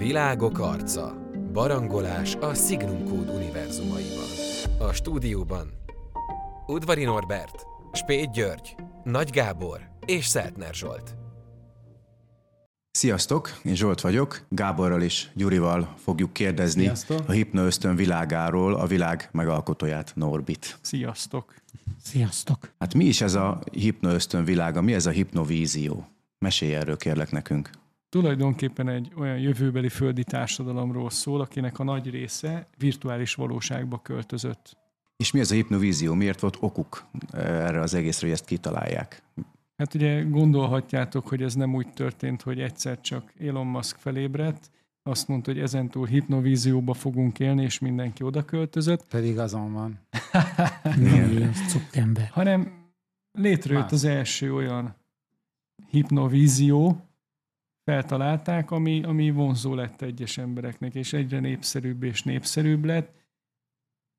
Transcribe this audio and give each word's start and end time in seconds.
Világok 0.00 0.58
arca. 0.58 1.30
Barangolás 1.52 2.34
a 2.34 2.54
Signum 2.54 3.04
Code 3.04 3.32
univerzumaiban. 3.32 4.28
A 4.78 4.92
stúdióban 4.92 5.70
Udvari 6.66 7.04
Norbert, 7.04 7.66
Spéd 7.92 8.30
György, 8.30 8.74
Nagy 9.04 9.30
Gábor 9.30 9.80
és 10.06 10.26
Szeltner 10.26 10.74
Zsolt. 10.74 11.14
Sziasztok, 12.90 13.60
én 13.64 13.74
Zsolt 13.74 14.00
vagyok, 14.00 14.46
Gáborral 14.48 15.02
és 15.02 15.28
Gyurival 15.34 15.94
fogjuk 15.96 16.32
kérdezni 16.32 16.82
Sziasztok. 16.82 17.28
a 17.28 17.32
hipnoösztön 17.32 17.96
világáról 17.96 18.74
a 18.74 18.86
világ 18.86 19.28
megalkotóját, 19.32 20.12
Norbit. 20.14 20.78
Sziasztok! 20.80 21.54
Sziasztok! 22.02 22.72
Hát 22.78 22.94
mi 22.94 23.04
is 23.04 23.20
ez 23.20 23.34
a 23.34 23.60
hipnoösztön 23.72 24.44
világa, 24.44 24.80
mi 24.80 24.94
ez 24.94 25.06
a 25.06 25.10
hipnovízió? 25.10 26.08
Mesélj 26.38 26.74
erről 26.74 26.96
kérlek 26.96 27.30
nekünk. 27.30 27.70
Tulajdonképpen 28.10 28.88
egy 28.88 29.12
olyan 29.16 29.38
jövőbeli 29.38 29.88
földi 29.88 30.24
társadalomról 30.24 31.10
szól, 31.10 31.40
akinek 31.40 31.78
a 31.78 31.84
nagy 31.84 32.10
része 32.10 32.68
virtuális 32.78 33.34
valóságba 33.34 33.98
költözött. 34.02 34.76
És 35.16 35.30
mi 35.30 35.40
ez 35.40 35.50
a 35.50 35.54
hipnovízió? 35.54 36.14
Miért 36.14 36.40
volt 36.40 36.56
okuk 36.60 37.04
eh, 37.30 37.66
erre 37.66 37.80
az 37.80 37.94
egészre, 37.94 38.26
hogy 38.26 38.34
ezt 38.34 38.44
kitalálják? 38.44 39.22
Hát 39.76 39.94
ugye 39.94 40.22
gondolhatjátok, 40.22 41.28
hogy 41.28 41.42
ez 41.42 41.54
nem 41.54 41.74
úgy 41.74 41.92
történt, 41.92 42.42
hogy 42.42 42.60
egyszer 42.60 43.00
csak 43.00 43.32
Elon 43.38 43.66
Musk 43.66 43.96
felébredt, 43.96 44.70
azt 45.02 45.28
mondta, 45.28 45.52
hogy 45.52 45.60
ezentúl 45.60 46.06
hipnovízióba 46.06 46.94
fogunk 46.94 47.38
élni, 47.38 47.62
és 47.62 47.78
mindenki 47.78 48.22
oda 48.22 48.44
költözött, 48.44 49.06
Pedig 49.08 49.38
azon 49.38 49.72
van. 49.72 49.98
Nem, 50.96 51.52
az 51.52 52.28
hanem 52.30 52.72
létrejött 53.32 53.82
Más. 53.82 53.92
az 53.92 54.04
első 54.04 54.54
olyan 54.54 54.96
hipnovízió, 55.90 57.09
feltalálták, 57.90 58.70
ami, 58.70 59.02
ami 59.02 59.30
vonzó 59.30 59.74
lett 59.74 60.02
egyes 60.02 60.38
embereknek, 60.38 60.94
és 60.94 61.12
egyre 61.12 61.40
népszerűbb 61.40 62.02
és 62.02 62.22
népszerűbb 62.22 62.84
lett. 62.84 63.14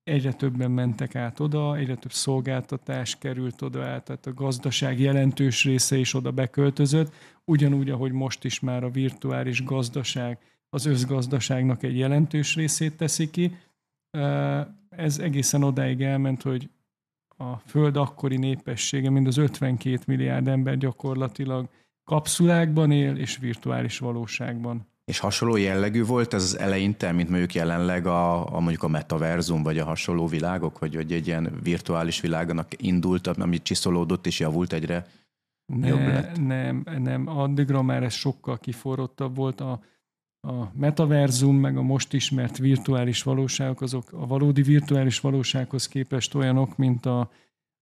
Egyre 0.04 0.34
többen 0.34 0.72
mentek 0.72 1.16
át 1.16 1.40
oda, 1.40 1.76
egyre 1.78 1.96
több 1.96 2.12
szolgáltatás 2.12 3.18
került 3.18 3.62
oda 3.62 3.84
át, 3.84 4.04
tehát 4.04 4.26
a 4.26 4.34
gazdaság 4.34 5.00
jelentős 5.00 5.64
része 5.64 5.98
is 5.98 6.14
oda 6.14 6.32
beköltözött, 6.32 7.14
ugyanúgy, 7.46 7.90
ahogy 7.90 8.12
most 8.12 8.44
is 8.44 8.60
már 8.60 8.84
a 8.84 8.90
virtuális 8.90 9.64
gazdaság 9.64 10.40
az 10.70 10.86
összgazdaságnak 10.86 11.84
egy 11.84 11.98
jelentős 11.98 12.56
részét 12.56 12.98
teszi 12.98 13.30
ki. 13.30 13.56
Ez 14.90 15.20
egészen 15.20 15.64
odáig 15.64 16.02
elment, 16.02 16.42
hogy 16.42 16.70
a 17.38 17.56
Föld 17.56 17.98
akkori 17.98 18.38
népessége, 18.38 19.10
mind 19.10 19.28
az 19.28 19.38
52 19.38 20.00
milliárd 20.06 20.48
ember 20.48 20.78
gyakorlatilag 20.78 21.70
kapszulákban 22.04 22.92
él 22.92 23.16
és 23.16 23.38
virtuális 23.38 24.00
valóságban. 24.00 24.90
És 25.06 25.20
hasonló 25.20 25.56
jellegű 25.56 26.04
volt 26.04 26.34
ez 26.34 26.44
az 26.44 26.58
eleinte, 26.58 27.12
mint 27.12 27.30
mondjuk 27.30 27.54
jelenleg 27.54 28.06
a, 28.06 28.56
a 28.56 28.60
mondjuk 28.60 28.84
a 28.84 28.88
metaverzum, 28.88 29.64
vagy 29.64 29.78
a 29.78 29.86
hasonló 29.86 30.28
világok, 30.28 30.78
hogy, 30.78 30.96
hogy 30.96 31.12
egy 31.12 31.28
ilyen 31.28 31.60
virtuális 31.64 32.22
világnak 32.22 32.68
indult, 32.78 33.28
ami 33.28 33.62
csiszolódott 33.62 34.26
és 34.26 34.40
javult 34.40 34.74
egyre 34.74 35.08
jobb 35.82 36.00
Ne, 36.00 36.14
lett? 36.14 36.40
nem, 36.40 36.84
nem, 36.98 37.28
addigra 37.28 37.82
már 37.82 38.04
ez 38.04 38.14
sokkal 38.14 38.58
kiforrottabb 38.58 39.36
volt. 39.36 39.62
A, 39.62 39.84
a 40.48 40.72
metaverzum, 40.74 41.56
meg 41.56 41.78
a 41.78 41.82
most 41.82 42.14
ismert 42.14 42.58
virtuális 42.58 43.24
valóságok, 43.24 43.82
azok 43.82 44.12
a 44.12 44.28
valódi 44.28 44.62
virtuális 44.62 45.20
valósághoz 45.20 45.88
képest 45.88 46.36
olyanok, 46.36 46.78
mint 46.78 47.06
a, 47.06 47.32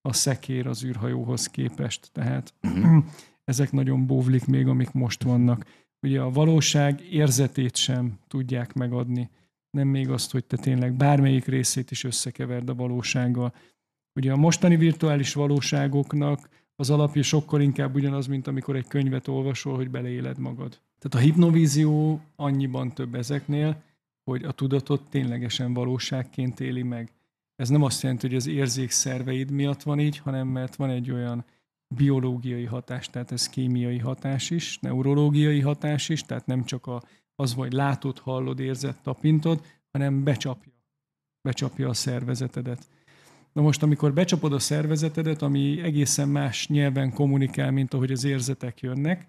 a 0.02 0.14
szekér 0.14 0.67
az 0.67 0.83
űrhajóhoz 0.83 1.48
képest. 1.48 2.09
Tehát 2.14 2.54
Uh-huh. 2.61 3.04
Ezek 3.50 3.72
nagyon 3.72 4.05
bóvlik 4.05 4.45
még, 4.45 4.67
amik 4.67 4.92
most 4.92 5.23
vannak. 5.23 5.66
Ugye 6.02 6.22
a 6.22 6.31
valóság 6.31 7.02
érzetét 7.11 7.75
sem 7.75 8.19
tudják 8.28 8.73
megadni. 8.73 9.30
Nem 9.69 9.88
még 9.88 10.09
azt, 10.09 10.31
hogy 10.31 10.45
te 10.45 10.58
tényleg 10.58 10.94
bármelyik 10.94 11.45
részét 11.45 11.92
is 11.92 12.04
összekeverd 12.04 12.70
a 12.70 12.76
valósággal. 12.76 13.54
Ugye 14.15 14.32
a 14.32 14.36
mostani 14.36 14.77
virtuális 14.77 15.33
valóságoknak 15.33 16.49
az 16.76 16.89
alapja 16.89 17.23
sokkal 17.23 17.61
inkább 17.61 17.95
ugyanaz, 17.95 18.27
mint 18.27 18.48
amikor 18.48 18.76
egy 18.76 18.88
könyvet 18.88 19.27
olvasol, 19.27 19.76
hogy 19.76 19.89
beleéled 19.89 20.38
magad. 20.38 20.82
Tehát 20.99 21.17
a 21.17 21.30
hipnovízió 21.30 22.21
annyiban 22.36 22.93
több 22.93 23.15
ezeknél, 23.15 23.82
hogy 24.23 24.43
a 24.43 24.52
tudatot 24.52 25.09
ténylegesen 25.09 25.73
valóságként 25.73 26.59
éli 26.59 26.83
meg. 26.83 27.11
Ez 27.55 27.70
nem 27.70 27.83
azt 27.83 28.02
jelenti, 28.02 28.27
hogy 28.27 28.36
az 28.36 28.48
érzékszerveid 28.48 29.52
miatt 29.52 29.83
van 29.83 29.99
így, 29.99 30.17
hanem 30.17 30.48
mert 30.48 30.76
van 30.76 30.89
egy 30.89 31.11
olyan 31.11 31.45
biológiai 31.95 32.66
hatás, 32.66 33.10
tehát 33.10 33.32
ez 33.32 33.50
kémiai 33.50 33.98
hatás 33.98 34.50
is, 34.50 34.80
neurológiai 34.80 35.60
hatás 35.60 36.10
is, 36.10 36.22
tehát 36.22 36.45
nem 36.45 36.64
csak 36.64 36.88
a, 36.88 37.02
az, 37.36 37.55
vagy 37.55 37.72
látod, 37.72 38.20
hallod, 38.20 38.60
érzed, 38.60 38.95
tapintod, 39.04 39.66
hanem 39.92 40.23
becsapja. 40.23 40.72
Becsapja 41.42 41.89
a 41.89 41.94
szervezetedet. 41.94 42.88
Na 43.54 43.61
most, 43.61 43.83
amikor 43.83 44.14
becsapod 44.14 44.54
a 44.54 44.60
szervezetedet, 44.60 45.42
ami 45.42 45.82
egészen 45.82 46.30
más 46.30 46.67
nyelven 46.67 47.14
kommunikál, 47.14 47.72
mint 47.72 47.94
ahogy 47.94 48.11
az 48.11 48.23
érzetek 48.23 48.82
jönnek, 48.82 49.27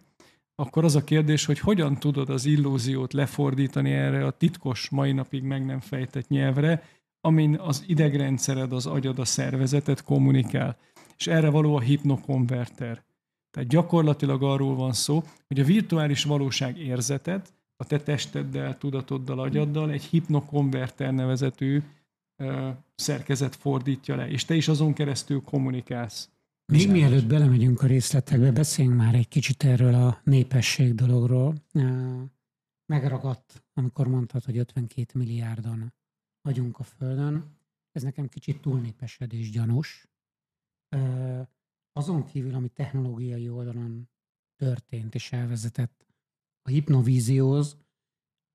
akkor 0.55 0.85
az 0.85 0.97
a 0.97 1.05
kérdés, 1.05 1.45
hogy 1.45 1.59
hogyan 1.59 1.99
tudod 1.99 2.31
az 2.31 2.45
illúziót 2.45 3.13
lefordítani 3.13 3.91
erre 3.91 4.27
a 4.27 4.31
titkos, 4.31 4.89
mai 4.89 5.13
napig 5.13 5.43
meg 5.43 5.65
nem 5.65 5.81
fejtett 5.81 6.29
nyelvre, 6.29 6.83
amin 7.21 7.55
az 7.55 7.85
idegrendszered, 7.87 8.73
az 8.73 8.87
agyad, 8.87 9.19
a 9.19 9.25
szervezetet 9.25 10.03
kommunikál. 10.03 10.77
És 11.21 11.27
erre 11.27 11.51
való 11.51 11.77
a 11.77 11.81
hipnokonverter. 11.81 13.05
Tehát 13.51 13.69
gyakorlatilag 13.69 14.43
arról 14.43 14.75
van 14.75 14.93
szó, 14.93 15.23
hogy 15.47 15.61
a 15.61 15.65
virtuális 15.65 16.25
valóság 16.25 16.79
érzetet 16.79 17.53
a 17.77 17.85
te 17.85 18.01
testeddel, 18.01 18.79
tudatoddal, 18.79 19.41
agyaddal 19.41 19.91
egy 19.91 20.03
hipnokonverter 20.03 21.13
nevezetű 21.13 21.83
ö, 22.37 22.71
szerkezet 22.95 23.57
fordítja 23.57 24.17
le, 24.17 24.29
és 24.29 24.45
te 24.45 24.55
is 24.55 24.69
azon 24.69 24.93
keresztül 24.93 25.43
kommunikálsz. 25.43 26.31
Még 26.73 26.91
mielőtt 26.91 27.27
belemegyünk 27.27 27.83
a 27.83 27.87
részletekbe, 27.87 28.53
beszéljünk 28.53 28.97
már 28.97 29.15
egy 29.15 29.29
kicsit 29.29 29.65
erről 29.65 29.95
a 29.95 30.21
népesség 30.25 30.95
dologról. 30.95 31.55
Megragadt, 32.87 33.65
amikor 33.73 34.09
mondtad, 34.09 34.45
hogy 34.45 34.59
52 34.59 35.19
milliárdan 35.19 35.93
vagyunk 36.43 36.79
a 36.79 36.83
Földön. 36.83 37.59
Ez 37.93 38.03
nekem 38.03 38.29
kicsit 38.29 38.61
túlnépesedés 38.61 39.51
gyanús. 39.51 40.10
Azon 41.93 42.25
kívül, 42.25 42.55
ami 42.55 42.69
technológiai 42.69 43.49
oldalon 43.49 44.09
történt 44.57 45.15
és 45.15 45.33
elvezetett 45.33 46.07
a 46.63 46.69
hipnovízióhoz, 46.69 47.77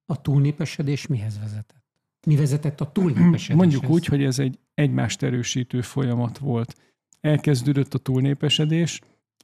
a 0.05 0.21
túlnépesedés 0.21 1.07
mihez 1.07 1.39
vezetett? 1.39 1.83
Mi 2.27 2.35
vezetett 2.35 2.81
a 2.81 2.91
túlnépesedéshez? 2.91 3.57
Mondjuk 3.57 3.89
úgy, 3.89 4.05
hogy 4.05 4.23
ez 4.23 4.39
egy 4.39 4.59
egymást 4.73 5.23
erősítő 5.23 5.81
folyamat 5.81 6.37
volt. 6.37 6.75
Elkezdődött 7.19 7.93
a 7.93 7.97
túlnépesedés, 7.97 9.01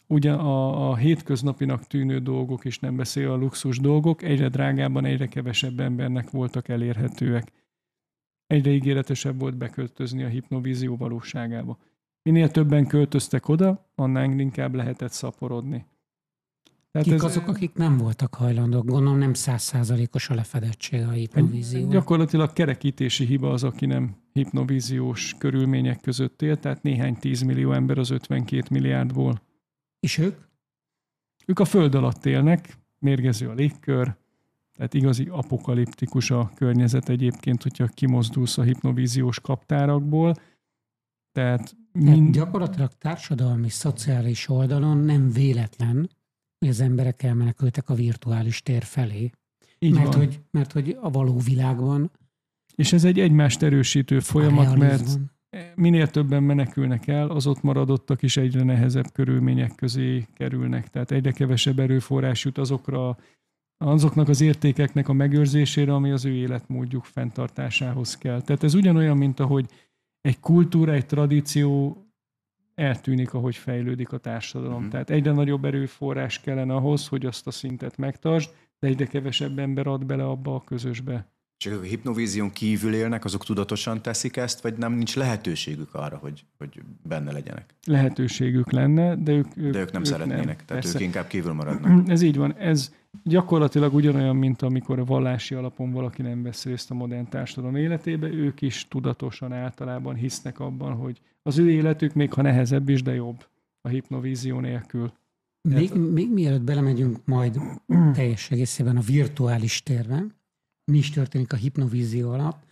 ugye 0.08 0.34
a, 0.34 0.90
a 0.90 0.96
hétköznapinak 0.96 1.88
tűnő 1.88 2.19
dolgok, 2.19 2.66
és 2.66 2.79
nem 2.79 2.96
beszél 2.96 3.31
a 3.31 3.35
luxus 3.35 3.78
dolgok, 3.78 4.22
egyre 4.22 4.50
drágábban, 4.50 5.06
egyre 5.06 5.28
kevesebb 5.28 5.79
embernek 5.79 6.29
voltak 6.29 6.68
elérhetőek. 6.68 7.52
Egyre 8.47 8.72
ígéretesebb 8.72 9.40
volt 9.40 9.58
beköltözni 9.58 10.23
a 10.23 10.28
hipnovízió 10.28 10.97
valóságába. 10.97 11.78
Minél 12.23 12.51
többen 12.51 12.87
költöztek 12.87 13.47
oda, 13.47 13.91
annál 13.95 14.39
inkább 14.39 14.75
lehetett 14.75 15.11
szaporodni. 15.11 15.85
Tehát 16.91 17.07
Kik 17.07 17.23
azok, 17.23 17.47
akik 17.47 17.73
nem 17.73 17.97
voltak 17.97 18.35
hajlandók? 18.35 18.85
Gondolom 18.85 19.17
nem 19.17 19.33
százszázalékos 19.33 20.29
a 20.29 20.33
lefedettség 20.33 21.01
a 21.01 21.09
hipnovízió. 21.09 21.89
Gyakorlatilag 21.89 22.53
kerekítési 22.53 23.25
hiba 23.25 23.51
az, 23.51 23.63
aki 23.63 23.85
nem 23.85 24.15
hipnovíziós 24.33 25.35
körülmények 25.37 26.01
között 26.01 26.41
él, 26.41 26.57
tehát 26.59 26.83
néhány 26.83 27.17
tízmillió 27.17 27.71
ember 27.71 27.97
az 27.97 28.09
52 28.09 28.63
milliárdból. 28.69 29.41
És 29.99 30.17
ők? 30.17 30.37
Ők 31.45 31.59
a 31.59 31.65
föld 31.65 31.95
alatt 31.95 32.25
élnek, 32.25 32.78
mérgező 32.99 33.49
a 33.49 33.53
légkör, 33.53 34.16
tehát 34.73 34.93
igazi 34.93 35.28
apokaliptikus 35.29 36.31
a 36.31 36.51
környezet 36.55 37.09
egyébként, 37.09 37.63
hogyha 37.63 37.87
kimozdulsz 37.87 38.57
a 38.57 38.63
hipnovíziós 38.63 39.40
kaptárakból. 39.40 40.35
Tehát 41.31 41.75
mind, 41.93 42.34
gyakorlatilag 42.35 42.91
társadalmi, 42.97 43.70
szociális 43.70 44.49
oldalon 44.49 44.97
nem 44.97 45.32
véletlen, 45.32 46.09
hogy 46.59 46.70
az 46.70 46.79
emberek 46.79 47.23
elmenekültek 47.23 47.90
a 47.90 47.93
virtuális 47.93 48.61
tér 48.61 48.84
felé. 48.84 49.32
így 49.79 49.93
mert, 49.93 50.08
van. 50.08 50.16
hogy, 50.16 50.40
mert 50.52 50.72
hogy 50.72 50.97
a 51.02 51.09
való 51.09 51.38
világban 51.38 52.11
És 52.76 52.93
ez 52.93 53.03
egy 53.03 53.20
egymást 53.20 53.61
erősítő 53.61 54.20
folyamat, 54.20 54.76
mert 54.76 55.20
minél 55.76 56.08
többen 56.08 56.43
menekülnek 56.43 57.08
el, 57.08 57.29
az 57.29 57.47
ott 57.47 57.61
maradottak 57.61 58.22
is 58.22 58.37
egyre 58.37 58.64
nehezebb 58.64 59.11
körülmények 59.14 59.76
közé 59.76 60.28
kerülnek. 60.34 60.90
Tehát 60.90 61.11
egyre 61.11 61.32
kevesebb 61.32 61.79
erőforrás 61.79 62.44
jut 62.46 62.58
azokra, 62.58 63.17
azoknak 63.78 64.29
az 64.29 64.41
értékeknek 64.41 65.08
a 65.08 65.14
megőrzésére, 65.14 65.94
ami 65.94 66.11
az 66.11 66.26
ő 66.26 66.34
életmódjuk 66.34 67.03
fenntartásához 67.03 68.17
kell. 68.17 68.41
Tehát 68.41 68.64
ez 68.64 68.73
ugyanolyan, 68.73 69.17
mint 69.17 69.40
ahogy 69.40 69.66
egy 70.22 70.40
kultúra, 70.40 70.94
egy 70.94 71.06
tradíció 71.06 71.97
eltűnik, 72.76 73.34
ahogy 73.34 73.56
fejlődik 73.56 74.12
a 74.12 74.18
társadalom. 74.18 74.82
Mhm. 74.82 74.90
Tehát 74.90 75.09
egyre 75.09 75.32
nagyobb 75.32 75.66
erőforrás 75.66 76.40
kellene 76.40 76.73
ahhoz, 76.73 77.08
hogy 77.08 77.26
azt 77.26 77.47
a 77.47 77.52
szintet 77.52 77.97
megtartsd, 77.97 78.50
de 78.79 78.88
egyre 78.88 79.06
kevesebb 79.06 79.59
ember 79.59 79.88
ad 79.88 80.06
bele 80.06 80.26
abba 80.26 80.56
a 80.56 80.64
közösbe. 80.64 81.32
Csak 81.61 81.81
a 81.81 81.81
hipnovízión 81.81 82.52
kívül 82.52 82.93
élnek, 82.93 83.25
azok 83.25 83.46
tudatosan 83.46 84.02
teszik 84.02 84.37
ezt, 84.37 84.61
vagy 84.61 84.78
nem 84.78 84.93
nincs 84.93 85.16
lehetőségük 85.16 85.93
arra, 85.93 86.17
hogy, 86.17 86.46
hogy 86.58 86.81
benne 87.08 87.31
legyenek? 87.31 87.75
Lehetőségük 87.85 88.72
lenne, 88.72 89.16
de 89.16 89.31
ők, 89.31 89.58
ők 89.58 89.73
De 89.73 89.79
ők 89.79 89.91
nem 89.91 90.02
ők 90.02 90.08
szeretnének, 90.08 90.46
nem, 90.46 90.55
tehát 90.55 90.84
persze. 90.84 90.97
ők 90.97 91.03
inkább 91.03 91.28
kívül 91.28 91.53
maradnak. 91.53 92.09
Ez 92.09 92.22
így 92.22 92.37
van. 92.37 92.55
Ez 92.58 92.93
gyakorlatilag 93.23 93.93
ugyanolyan, 93.93 94.35
mint 94.35 94.61
amikor 94.61 94.99
a 94.99 95.05
vallási 95.05 95.55
alapon 95.55 95.91
valaki 95.91 96.22
nem 96.22 96.43
vesz 96.43 96.66
részt 96.66 96.91
a 96.91 96.93
modern 96.93 97.29
társadalom 97.29 97.75
életébe, 97.75 98.28
ők 98.28 98.61
is 98.61 98.87
tudatosan 98.87 99.53
általában 99.53 100.16
hisznek 100.16 100.59
abban, 100.59 100.93
hogy 100.93 101.22
az 101.43 101.58
ő 101.58 101.72
életük 101.72 102.13
még 102.13 102.34
ha 102.34 102.41
nehezebb 102.41 102.90
is, 102.90 103.03
de 103.03 103.13
jobb 103.13 103.46
a 103.81 103.87
hipnovízió 103.87 104.59
nélkül. 104.59 105.13
Még, 105.69 105.93
még 105.93 106.34
mielőtt 106.34 106.61
belemegyünk 106.61 107.17
majd 107.25 107.59
teljes 108.13 108.52
egészében 108.52 108.97
a 108.97 109.02
virtuális 109.02 109.84
térbe, 109.84 110.25
mi 110.91 110.97
is 110.97 111.09
történik 111.09 111.53
a 111.53 111.55
hipnovízió 111.55 112.32
alatt, 112.32 112.64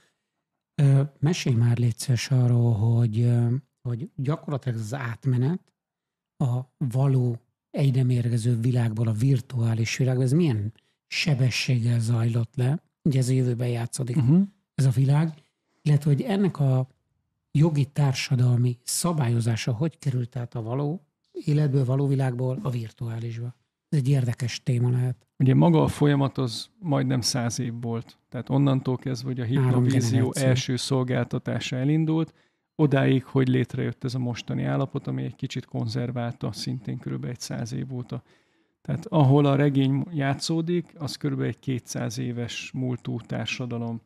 mesélj 1.20 1.56
már 1.56 1.78
létszeres 1.78 2.32
arról, 2.32 2.74
hogy, 2.74 3.32
hogy 3.82 4.10
gyakorlatilag 4.16 4.80
az 4.80 4.94
átmenet 4.94 5.74
a 6.38 6.60
való 6.78 7.38
egyre 7.72 8.04
mérgező 8.04 8.60
világból 8.60 9.08
a 9.08 9.12
virtuális 9.12 9.98
világba, 9.98 10.24
ez 10.24 10.32
milyen 10.32 10.74
sebességgel 11.08 12.00
zajlott 12.00 12.56
le, 12.56 12.84
ugye 13.04 13.20
ez 13.20 13.30
a 13.30 13.34
jövőben 13.34 13.68
játszódik 13.68 14.18
uh-huh. 14.18 14.42
ez 14.76 14.86
a 14.86 14.90
világ, 14.90 15.34
illetve 15.82 16.12
hogy 16.12 16.22
ennek 16.22 16.60
a 16.60 16.88
jogi 17.52 17.86
társadalmi 17.86 18.78
szabályozása 18.84 19.74
hogy 19.74 19.98
került 19.98 20.36
át 20.36 20.56
a 20.56 20.62
való 20.62 21.06
életből, 21.32 21.86
való 21.86 22.08
világból 22.08 22.60
a 22.64 22.70
virtuálisba. 22.70 23.56
Ez 23.90 23.98
egy 24.00 24.10
érdekes 24.10 24.64
téma 24.64 24.90
lehet. 24.90 25.28
Ugye 25.38 25.56
maga 25.56 25.84
a 25.84 25.88
folyamat 25.88 26.38
az 26.38 26.70
majdnem 26.80 27.22
száz 27.22 27.60
év 27.60 27.74
volt. 27.82 28.18
Tehát 28.30 28.50
onnantól 28.50 28.98
kezdve, 28.98 29.28
hogy 29.28 29.40
a 29.40 29.44
hipnovízió 29.44 30.34
első 30.36 30.76
szolgáltatása 30.76 31.76
elindult, 31.76 32.34
odáig, 32.76 33.24
hogy 33.24 33.48
létrejött 33.48 34.04
ez 34.04 34.16
a 34.16 34.20
mostani 34.20 34.64
állapot, 34.64 35.08
ami 35.08 35.24
egy 35.24 35.36
kicsit 35.36 35.66
konzerválta 35.66 36.52
szintén 36.52 36.98
kb. 36.98 37.26
egy 37.26 37.40
száz 37.40 37.74
év 37.74 37.94
óta. 37.94 38.24
Tehát 38.82 39.06
ahol 39.06 39.46
a 39.46 39.56
regény 39.56 40.06
játszódik, 40.12 40.94
az 40.98 41.16
kb. 41.16 41.42
egy 41.42 41.60
200 41.60 42.18
éves 42.18 42.72
múltú 42.74 43.20
társadalom. 43.20 44.02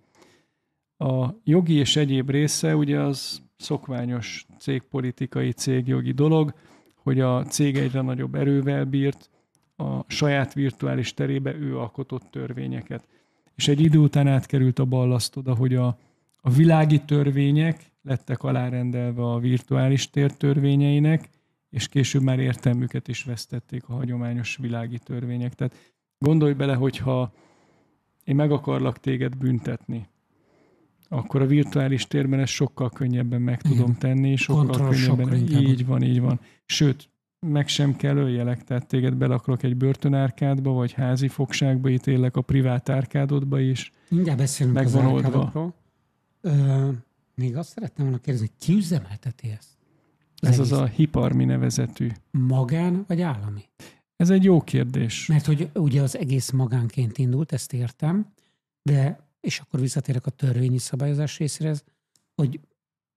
A 0.97 1.29
jogi 1.43 1.73
és 1.73 1.95
egyéb 1.95 2.29
része 2.29 2.75
ugye 2.75 2.99
az 2.99 3.41
szokványos 3.57 4.45
cégpolitikai, 4.59 5.51
cégjogi 5.51 6.11
dolog, 6.11 6.53
hogy 6.95 7.19
a 7.19 7.43
cég 7.43 7.77
egyre 7.77 8.01
nagyobb 8.01 8.35
erővel 8.35 8.85
bírt, 8.85 9.29
a 9.75 10.03
saját 10.07 10.53
virtuális 10.53 11.13
terébe 11.13 11.55
ő 11.55 11.77
alkotott 11.77 12.31
törvényeket. 12.31 13.07
És 13.55 13.67
egy 13.67 13.81
idő 13.81 13.97
után 13.97 14.27
átkerült 14.27 14.79
a 14.79 14.85
ballaszt 14.85 15.35
oda, 15.35 15.55
hogy 15.55 15.75
a, 15.75 15.97
a 16.41 16.49
világi 16.49 16.99
törvények 16.99 17.91
lettek 18.01 18.43
alárendelve 18.43 19.23
a 19.23 19.39
virtuális 19.39 20.09
tér 20.09 20.33
törvényeinek, 20.33 21.29
és 21.69 21.87
később 21.87 22.21
már 22.21 22.39
értelmüket 22.39 23.07
is 23.07 23.23
vesztették 23.23 23.83
a 23.87 23.93
hagyományos 23.93 24.57
világi 24.61 24.99
törvények. 24.99 25.53
Tehát 25.53 25.93
gondolj 26.17 26.53
bele, 26.53 26.73
hogyha 26.73 27.33
én 28.23 28.35
meg 28.35 28.51
akarlak 28.51 28.99
téged 28.99 29.37
büntetni, 29.37 30.07
akkor 31.09 31.41
a 31.41 31.45
virtuális 31.45 32.07
térben 32.07 32.39
ezt 32.39 32.53
sokkal 32.53 32.89
könnyebben 32.89 33.41
meg 33.41 33.61
tudom 33.61 33.95
tenni, 33.97 34.35
sokkal 34.35 34.65
Kontroll 34.65 34.89
könnyebben. 34.89 35.37
Sok 35.37 35.61
így 35.61 35.85
van, 35.85 36.01
így 36.01 36.21
van. 36.21 36.39
Sőt, 36.65 37.09
meg 37.43 37.67
sem 37.67 37.95
kell 37.95 38.17
öljelek, 38.17 38.63
tehát 38.63 38.87
téged 38.87 39.15
bele 39.15 39.33
akarok 39.33 39.63
egy 39.63 39.75
börtönárkádba, 39.77 40.71
vagy 40.71 40.91
házi 40.91 41.27
fogságba 41.27 41.89
ítélek 41.89 42.35
a 42.35 42.41
privát 42.41 42.89
árkádodba 42.89 43.59
is. 43.59 43.91
Mindjárt 44.09 44.37
beszélünk 44.39 44.77
az 44.77 44.95
árkádokról. 44.95 45.73
Ö, 46.41 46.89
még 47.35 47.55
azt 47.55 47.69
szeretném 47.69 48.05
volna 48.05 48.21
kérdezni, 48.21 48.49
ki 48.59 48.73
üzemelteti 48.73 49.49
ezt? 49.49 49.69
Az 50.35 50.47
Ez 50.47 50.59
egész. 50.59 50.71
az 50.71 50.77
a 50.79 50.85
hiparmi 50.85 51.45
nevezetű. 51.45 52.09
Magán 52.31 53.03
vagy 53.07 53.21
állami? 53.21 53.61
Ez 54.15 54.29
egy 54.29 54.43
jó 54.43 54.61
kérdés. 54.61 55.25
Mert 55.25 55.45
hogy 55.45 55.69
ugye 55.73 56.01
az 56.01 56.17
egész 56.17 56.51
magánként 56.51 57.17
indult, 57.17 57.51
ezt 57.51 57.73
értem, 57.73 58.33
de, 58.81 59.27
és 59.41 59.59
akkor 59.59 59.79
visszatérek 59.79 60.25
a 60.25 60.29
törvényi 60.31 60.77
szabályozás 60.77 61.37
részére, 61.37 61.73
hogy 62.35 62.59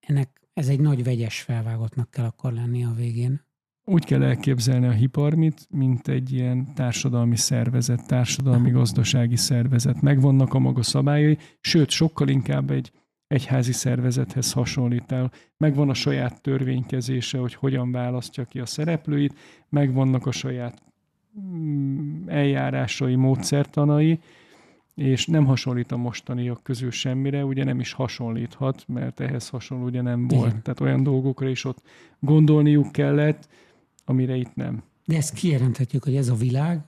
ennek 0.01 0.41
ez 0.55 0.69
egy 0.69 0.81
nagy 0.81 1.05
vegyes 1.05 1.41
felvágottnak 1.41 2.11
kell 2.11 2.25
akkor 2.25 2.53
lenni 2.53 2.85
a 2.85 2.93
végén. 2.93 3.46
Úgy 3.89 4.05
kell 4.05 4.23
elképzelni 4.23 4.87
a 4.87 4.91
hiparmit, 4.91 5.67
mint 5.71 6.09
egy 6.09 6.33
ilyen 6.33 6.75
társadalmi 6.75 7.37
szervezet, 7.37 8.07
társadalmi 8.07 8.71
gazdasági 8.71 9.37
szervezet. 9.37 10.01
Megvannak 10.01 10.55
a 10.55 10.59
maga 10.59 10.83
szabályai, 10.83 11.39
sőt, 11.61 11.91
sokkal 11.91 12.29
inkább 12.29 12.71
egy 12.71 12.93
egyházi 13.27 13.73
szervezethez 13.73 14.53
hasonlít 14.53 15.13
el. 15.13 15.33
Megvan 15.57 15.89
a 15.89 15.95
saját 15.95 16.43
törvénykezése, 16.43 17.39
hogy 17.39 17.55
hogyan 17.55 17.93
választja 17.93 18.45
ki 18.45 18.59
a 18.59 18.67
szereplőit, 18.67 19.35
megvannak 19.69 20.27
a 20.27 20.33
saját 20.33 20.83
mm, 21.41 22.29
eljárásai, 22.29 23.15
módszertanai, 23.15 24.19
és 24.95 25.27
nem 25.27 25.45
hasonlít 25.45 25.93
a 25.93 25.97
mostaniak 25.97 26.63
közül 26.63 26.91
semmire, 26.91 27.45
ugye 27.45 27.65
nem 27.65 27.81
is 27.81 27.93
hasonlíthat, 27.93 28.85
mert 28.89 29.21
ehhez 29.21 29.49
hasonló 29.49 29.85
ugye 29.85 30.03
nem 30.03 30.29
volt. 30.29 30.49
Igen. 30.49 30.63
Tehát 30.63 30.81
olyan 30.81 31.03
dolgokra 31.03 31.49
is 31.49 31.65
ott 31.65 31.83
gondolniuk 32.21 32.93
kellett, 32.93 33.49
amire 34.07 34.37
itt 34.37 34.55
nem. 34.55 34.83
De 35.05 35.17
ezt 35.17 35.35
kijelenthetjük, 35.35 36.05
hogy 36.05 36.17
ez 36.17 36.29
a 36.29 36.35
világ, 36.35 36.85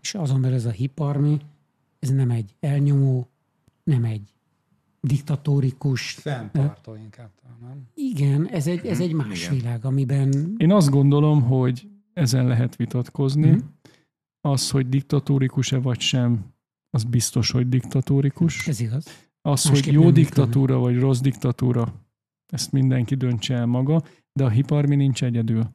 és 0.00 0.14
azon 0.14 0.40
belül 0.40 0.56
ez 0.56 0.64
a 0.64 0.70
hiparmi, 0.70 1.38
ez 1.98 2.10
nem 2.10 2.30
egy 2.30 2.54
elnyomó, 2.60 3.28
nem 3.84 4.04
egy 4.04 4.34
diktatórikus. 5.00 6.10
Fenntartó 6.12 6.94
inkább, 6.94 7.30
nem? 7.60 7.82
Igen, 7.94 8.48
ez 8.48 8.66
egy, 8.66 8.86
ez 8.86 9.00
egy 9.00 9.12
más 9.12 9.44
Igen. 9.44 9.56
világ, 9.56 9.84
amiben... 9.84 10.54
Én 10.56 10.72
azt 10.72 10.90
gondolom, 10.90 11.42
hogy 11.42 11.88
ezen 12.12 12.46
lehet 12.46 12.76
vitatkozni. 12.76 13.48
Hmm. 13.48 13.74
Az, 14.40 14.70
hogy 14.70 14.88
diktatórikus-e 14.88 15.78
vagy 15.78 16.00
sem, 16.00 16.54
az 16.90 17.04
biztos, 17.04 17.50
hogy 17.50 17.68
diktatórikus. 17.68 18.68
Ez 18.68 18.80
igaz. 18.80 19.04
Az, 19.40 19.64
Másképp 19.64 19.84
hogy 19.84 19.92
jó 19.92 20.10
diktatúra 20.10 20.74
működni. 20.74 20.94
vagy 20.94 21.02
rossz 21.02 21.20
diktatúra, 21.20 21.94
ezt 22.46 22.72
mindenki 22.72 23.14
döntse 23.14 23.54
el 23.54 23.66
maga, 23.66 24.02
de 24.32 24.44
a 24.44 24.48
hiparmi 24.48 24.96
nincs 24.96 25.24
egyedül. 25.24 25.74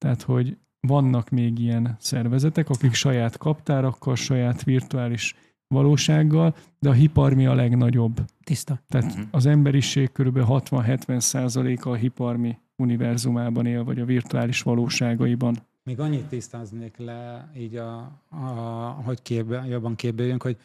Tehát, 0.00 0.22
hogy 0.22 0.56
vannak 0.80 1.30
még 1.30 1.58
ilyen 1.58 1.96
szervezetek, 1.98 2.68
akik 2.68 2.94
saját 2.94 3.36
kaptárakkal, 3.36 4.14
saját 4.14 4.64
virtuális 4.64 5.34
valósággal, 5.66 6.54
de 6.78 6.88
a 6.88 6.92
hiparmi 6.92 7.46
a 7.46 7.54
legnagyobb. 7.54 8.20
Tiszta. 8.44 8.80
Tehát 8.88 9.12
uh-huh. 9.12 9.26
az 9.30 9.46
emberiség 9.46 10.12
kb. 10.12 10.38
60-70 10.38 11.20
százaléka 11.20 11.90
a 11.90 11.94
hiparmi 11.94 12.58
univerzumában 12.76 13.66
él, 13.66 13.84
vagy 13.84 14.00
a 14.00 14.04
virtuális 14.04 14.62
valóságaiban. 14.62 15.56
Még 15.82 16.00
annyit 16.00 16.24
tisztáznék 16.24 16.96
le, 16.96 17.50
így 17.56 17.76
a, 17.76 17.96
a, 18.28 18.40
hogy 19.04 19.22
képbe, 19.22 19.64
jobban 19.68 19.94
képbe 19.94 20.36
hogy 20.38 20.56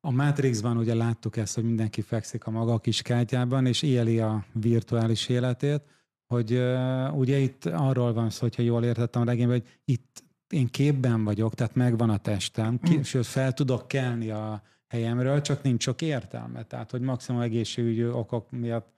a 0.00 0.10
Matrixban 0.10 0.76
ugye 0.76 0.94
láttuk 0.94 1.36
ezt, 1.36 1.54
hogy 1.54 1.64
mindenki 1.64 2.00
fekszik 2.00 2.46
a 2.46 2.50
maga 2.50 2.78
kis 2.78 3.02
kártyában, 3.02 3.66
és 3.66 3.82
éli 3.82 4.18
a 4.18 4.44
virtuális 4.52 5.28
életét, 5.28 5.82
hogy 6.30 6.52
uh, 6.52 7.18
ugye 7.18 7.38
itt 7.38 7.64
arról 7.64 8.12
van 8.12 8.30
szó, 8.30 8.40
hogyha 8.40 8.62
jól 8.62 8.84
értettem 8.84 9.22
a 9.22 9.24
regényben, 9.24 9.58
hogy 9.60 9.78
itt 9.84 10.24
én 10.48 10.66
képben 10.66 11.24
vagyok, 11.24 11.54
tehát 11.54 11.74
megvan 11.74 12.10
a 12.10 12.16
testem, 12.16 12.78
ki, 12.78 12.96
mm. 12.96 13.00
sőt 13.00 13.26
fel 13.26 13.52
tudok 13.52 13.88
kelni 13.88 14.30
a 14.30 14.62
helyemről, 14.88 15.40
csak 15.40 15.62
nincs 15.62 15.82
sok 15.82 16.02
értelme. 16.02 16.62
Tehát, 16.62 16.90
hogy 16.90 17.00
maximum 17.00 17.40
egészségügyi 17.40 18.06
okok 18.06 18.50
miatt 18.50 18.92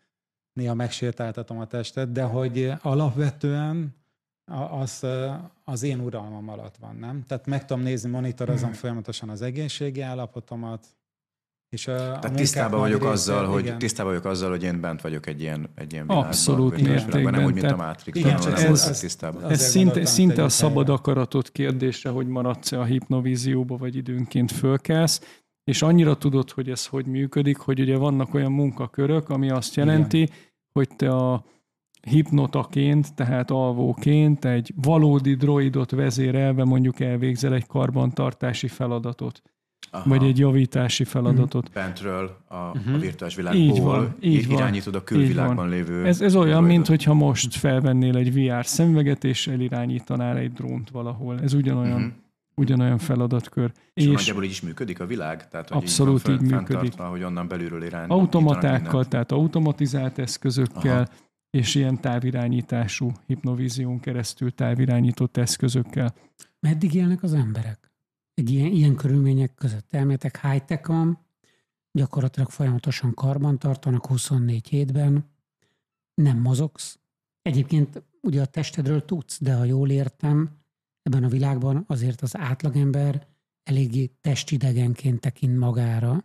néha 0.53 0.75
megsétáltatom 0.75 1.59
a 1.59 1.67
testet, 1.67 2.13
de 2.13 2.23
hogy 2.23 2.73
alapvetően 2.83 3.95
az, 4.71 5.07
az 5.65 5.83
én 5.83 6.01
uralmam 6.01 6.49
alatt 6.49 6.77
van, 6.77 6.97
nem? 6.97 7.25
Tehát 7.27 7.47
meg 7.47 7.65
tudom 7.65 7.83
nézni, 7.83 8.11
monitorozom 8.11 8.71
mm. 8.71 8.73
folyamatosan 8.73 9.29
az 9.29 9.43
egészségi 9.43 10.01
állapotomat, 10.01 10.87
és 11.73 11.89
a, 11.89 11.97
Tehát 11.97 12.25
a 12.25 12.31
tisztában 12.31 12.81
vagyok 12.81 13.01
része, 13.01 13.13
azzal, 13.13 13.43
igen. 13.43 13.53
hogy 13.53 13.77
tisztában 13.77 14.13
vagyok 14.13 14.27
azzal, 14.27 14.51
hogy 14.51 14.63
én 14.63 14.81
bent 14.81 15.01
vagyok 15.01 15.27
egy 15.27 15.41
ilyen, 15.41 15.71
egy 15.75 15.93
ilyen 15.93 16.07
világban. 16.07 16.29
Abszolút 16.29 16.81
mértékben. 16.81 17.33
Nem 17.33 17.45
úgy, 17.45 17.55
mint 17.55 17.71
a 17.71 17.77
Matrix. 17.77 18.19
Igen, 18.19 18.41
csak 18.41 18.59
ez, 18.59 18.89
ez, 18.89 19.01
tisztában. 19.01 19.51
ez 19.51 19.63
szinte, 19.63 20.05
szinte 20.05 20.45
a 20.45 20.49
szabad 20.49 20.89
akaratot 20.89 21.51
kérdése, 21.51 22.09
hogy 22.09 22.27
maradsz-e 22.27 22.79
a 22.79 22.85
hipnovízióba, 22.85 23.77
vagy 23.77 23.97
időnként 23.97 24.53
fölkelsz, 24.53 25.41
és 25.65 25.83
annyira 25.83 26.17
tudod, 26.17 26.51
hogy 26.51 26.71
ez 26.71 26.87
hogy 26.87 27.07
működik, 27.07 27.57
hogy 27.57 27.81
ugye 27.81 27.97
vannak 27.97 28.35
olyan 28.35 28.53
munkakörök, 28.53 29.29
ami 29.29 29.51
azt 29.51 29.75
jelenti, 29.75 30.21
igen. 30.21 30.37
hogy 30.73 30.89
te 30.97 31.11
a 31.11 31.45
hipnotaként, 32.03 33.15
tehát 33.15 33.51
alvóként 33.51 34.45
egy 34.45 34.73
valódi 34.83 35.35
droidot 35.35 35.91
vezérelve 35.91 36.65
mondjuk 36.65 37.01
elvégzel 37.01 37.55
egy 37.55 37.67
karbantartási 37.67 38.69
feladatot. 38.69 39.43
Aha. 39.95 40.09
vagy 40.09 40.25
egy 40.25 40.39
javítási 40.39 41.05
feladatot. 41.05 41.65
Mhm. 41.65 41.75
Bentről 41.75 42.37
a, 42.49 42.57
uh-huh. 42.57 42.95
a 42.95 42.99
virtuális 42.99 43.37
világból 43.37 43.63
így 43.63 43.81
van, 43.81 44.15
így 44.21 44.51
irányítod 44.51 44.95
a 44.95 45.05
külvilágban 45.05 45.69
lévő... 45.69 46.07
Ez, 46.07 46.21
ez 46.21 46.37
olyan, 46.37 46.65
mint 46.65 46.87
hogyha 46.87 47.15
most 47.15 47.57
felvennél 47.57 48.17
egy 48.17 48.35
VR 48.35 48.67
szemüveget, 48.67 49.25
és 49.25 49.47
elirányítanál 49.47 50.37
egy 50.37 50.53
drónt 50.53 50.91
valahol. 50.91 51.41
Ez 51.41 51.55
ugyanolyan. 51.55 51.97
Uh-huh. 51.97 52.13
ugyanolyan 52.55 52.99
feladatkör. 52.99 53.73
És, 53.95 54.05
és 54.05 54.13
nagyjából 54.13 54.45
így 54.45 54.51
is 54.51 54.61
működik 54.61 55.01
a 55.01 55.07
világ? 55.07 55.49
Tehát, 55.49 55.69
hogy 55.69 55.77
abszolút 55.83 56.29
így, 56.29 56.43
így 56.43 56.51
működik. 56.51 56.93
hogy 56.99 57.23
onnan 57.23 57.49
belülről 57.49 57.85
irány. 57.85 58.09
Automatákkal, 58.09 59.05
tehát 59.05 59.33
automatizált 59.33 60.19
eszközökkel, 60.19 60.97
Aha. 60.97 61.09
és 61.51 61.75
ilyen 61.75 62.01
távirányítású 62.01 63.13
hipnovízión 63.27 64.01
keresztül 64.01 64.55
távirányított 64.55 65.37
eszközökkel. 65.37 66.15
Meddig 66.61 66.95
élnek 66.95 67.23
az 67.23 67.35
emberek? 67.35 67.92
Egy 68.35 68.51
ilyen, 68.51 68.73
ilyen 68.73 68.95
körülmények 68.95 69.55
között 69.55 69.93
elméletek 69.93 70.41
high-tech 70.41 70.89
van, 70.89 71.19
gyakorlatilag 71.93 72.51
folyamatosan 72.51 73.15
karban 73.15 73.59
tartanak 73.59 74.07
24 74.07 74.69
hétben, 74.69 75.31
nem 76.15 76.39
mozogsz. 76.39 76.99
Egyébként 77.43 78.03
ugye 78.21 78.41
a 78.41 78.47
testedről 78.47 79.05
tudsz, 79.05 79.41
de 79.41 79.55
ha 79.55 79.65
jól 79.65 79.91
értem, 79.91 80.51
ebben 81.03 81.25
a 81.25 81.29
világban 81.29 81.85
azért 81.87 82.21
az 82.21 82.37
átlagember 82.37 83.27
eléggé 83.63 84.07
testidegenként 84.21 85.21
tekint 85.21 85.59
magára, 85.59 86.25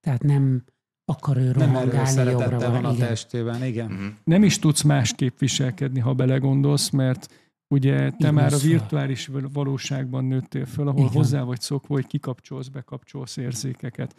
tehát 0.00 0.22
nem 0.22 0.64
akar 1.04 1.36
ő 1.36 1.52
rohangálni 1.52 2.30
jobbra 2.30 2.58
van 2.70 2.84
a 2.84 2.92
igen. 2.92 3.08
testében, 3.08 3.64
igen. 3.64 3.92
Uh-huh. 3.92 4.06
Nem 4.24 4.42
is 4.42 4.58
tudsz 4.58 4.82
másképp 4.82 5.38
viselkedni, 5.38 6.00
ha 6.00 6.14
belegondolsz, 6.14 6.90
mert 6.90 7.47
ugye 7.68 8.10
te 8.10 8.16
Igen, 8.18 8.34
már 8.34 8.52
a 8.52 8.58
virtuális 8.58 9.30
valóságban 9.52 10.24
nőttél 10.24 10.66
föl, 10.66 10.88
ahol 10.88 11.00
Igen. 11.00 11.12
hozzá 11.12 11.42
vagy 11.42 11.60
szokva, 11.60 11.94
hogy 11.94 12.06
kikapcsolsz, 12.06 12.68
bekapcsolsz 12.68 13.36
érzékeket. 13.36 14.14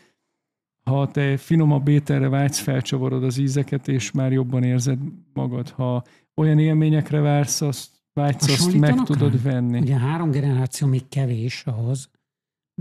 Ha 0.83 1.07
te 1.07 1.37
finomabb 1.37 1.87
ételre 1.87 2.29
vágysz, 2.29 2.59
felcsavarod 2.59 3.23
az 3.23 3.37
ízeket, 3.37 3.87
és 3.87 4.11
már 4.11 4.31
jobban 4.31 4.63
érzed 4.63 4.99
magad. 5.33 5.69
Ha 5.69 6.03
olyan 6.35 6.59
élményekre 6.59 7.19
vársz, 7.19 7.61
azt 7.61 7.89
vágysz, 8.13 8.47
azt 8.47 8.73
meg 8.73 9.03
tudod 9.03 9.41
venni. 9.41 9.79
Ugye 9.79 9.97
három 9.97 10.31
generáció 10.31 10.87
még 10.87 11.07
kevés 11.07 11.63
ahhoz, 11.65 12.09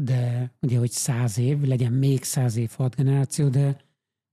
de 0.01 0.53
ugye, 0.61 0.79
hogy 0.79 0.91
száz 0.91 1.39
év, 1.39 1.61
legyen 1.61 1.93
még 1.93 2.23
száz 2.23 2.57
év 2.57 2.71
hat 2.77 2.95
generáció, 2.95 3.49
de 3.49 3.77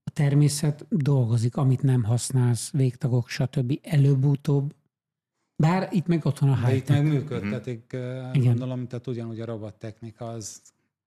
a 0.04 0.10
természet 0.10 0.86
dolgozik, 0.88 1.56
amit 1.56 1.82
nem 1.82 2.04
használsz, 2.04 2.70
végtagok, 2.70 3.28
stb. 3.28 3.78
Előbb-utóbb. 3.82 4.74
Bár 5.56 5.88
itt 5.92 6.06
meg 6.06 6.24
ott 6.24 6.38
van 6.38 6.50
a 6.50 6.66
high 6.66 6.76
itt 6.76 6.88
meg 6.88 7.06
működtetik, 7.06 7.96
mm-hmm. 7.96 8.42
gondolom, 8.44 8.86
tehát 8.86 9.06
ugyanúgy 9.06 9.40
a 9.40 9.44
robottechnika 9.44 10.28
az 10.28 10.60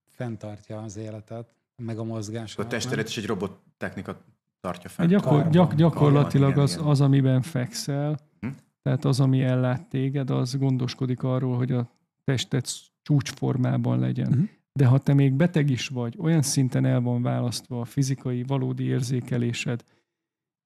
fenntartja 0.07 0.81
az 0.81 0.97
életet, 0.97 1.53
meg 1.75 1.97
a 1.97 2.03
mozgás. 2.03 2.57
A 2.57 2.67
testeret 2.67 3.07
is 3.07 3.17
egy 3.17 3.25
robottechnika 3.25 4.21
tartja 4.61 4.89
fent. 4.89 5.09
Gyakor, 5.09 5.49
gyak, 5.49 5.73
gyakorlatilag 5.75 6.57
az, 6.57 6.79
az, 6.83 7.01
amiben 7.01 7.41
fekszel, 7.41 8.19
hm? 8.39 8.47
tehát 8.81 9.05
az, 9.05 9.19
ami 9.19 9.41
ellát 9.41 9.89
téged, 9.89 10.29
az 10.29 10.57
gondoskodik 10.57 11.23
arról, 11.23 11.57
hogy 11.57 11.71
a 11.71 11.89
testet 12.23 12.69
csúcsformában 13.01 13.99
legyen. 13.99 14.27
Uh-huh. 14.27 14.47
De 14.73 14.85
ha 14.85 14.97
te 14.97 15.13
még 15.13 15.33
beteg 15.33 15.69
is 15.69 15.87
vagy, 15.87 16.15
olyan 16.19 16.41
szinten 16.41 16.85
el 16.85 17.01
van 17.01 17.21
választva 17.21 17.79
a 17.79 17.85
fizikai, 17.85 18.43
valódi 18.43 18.83
érzékelésed, 18.83 19.83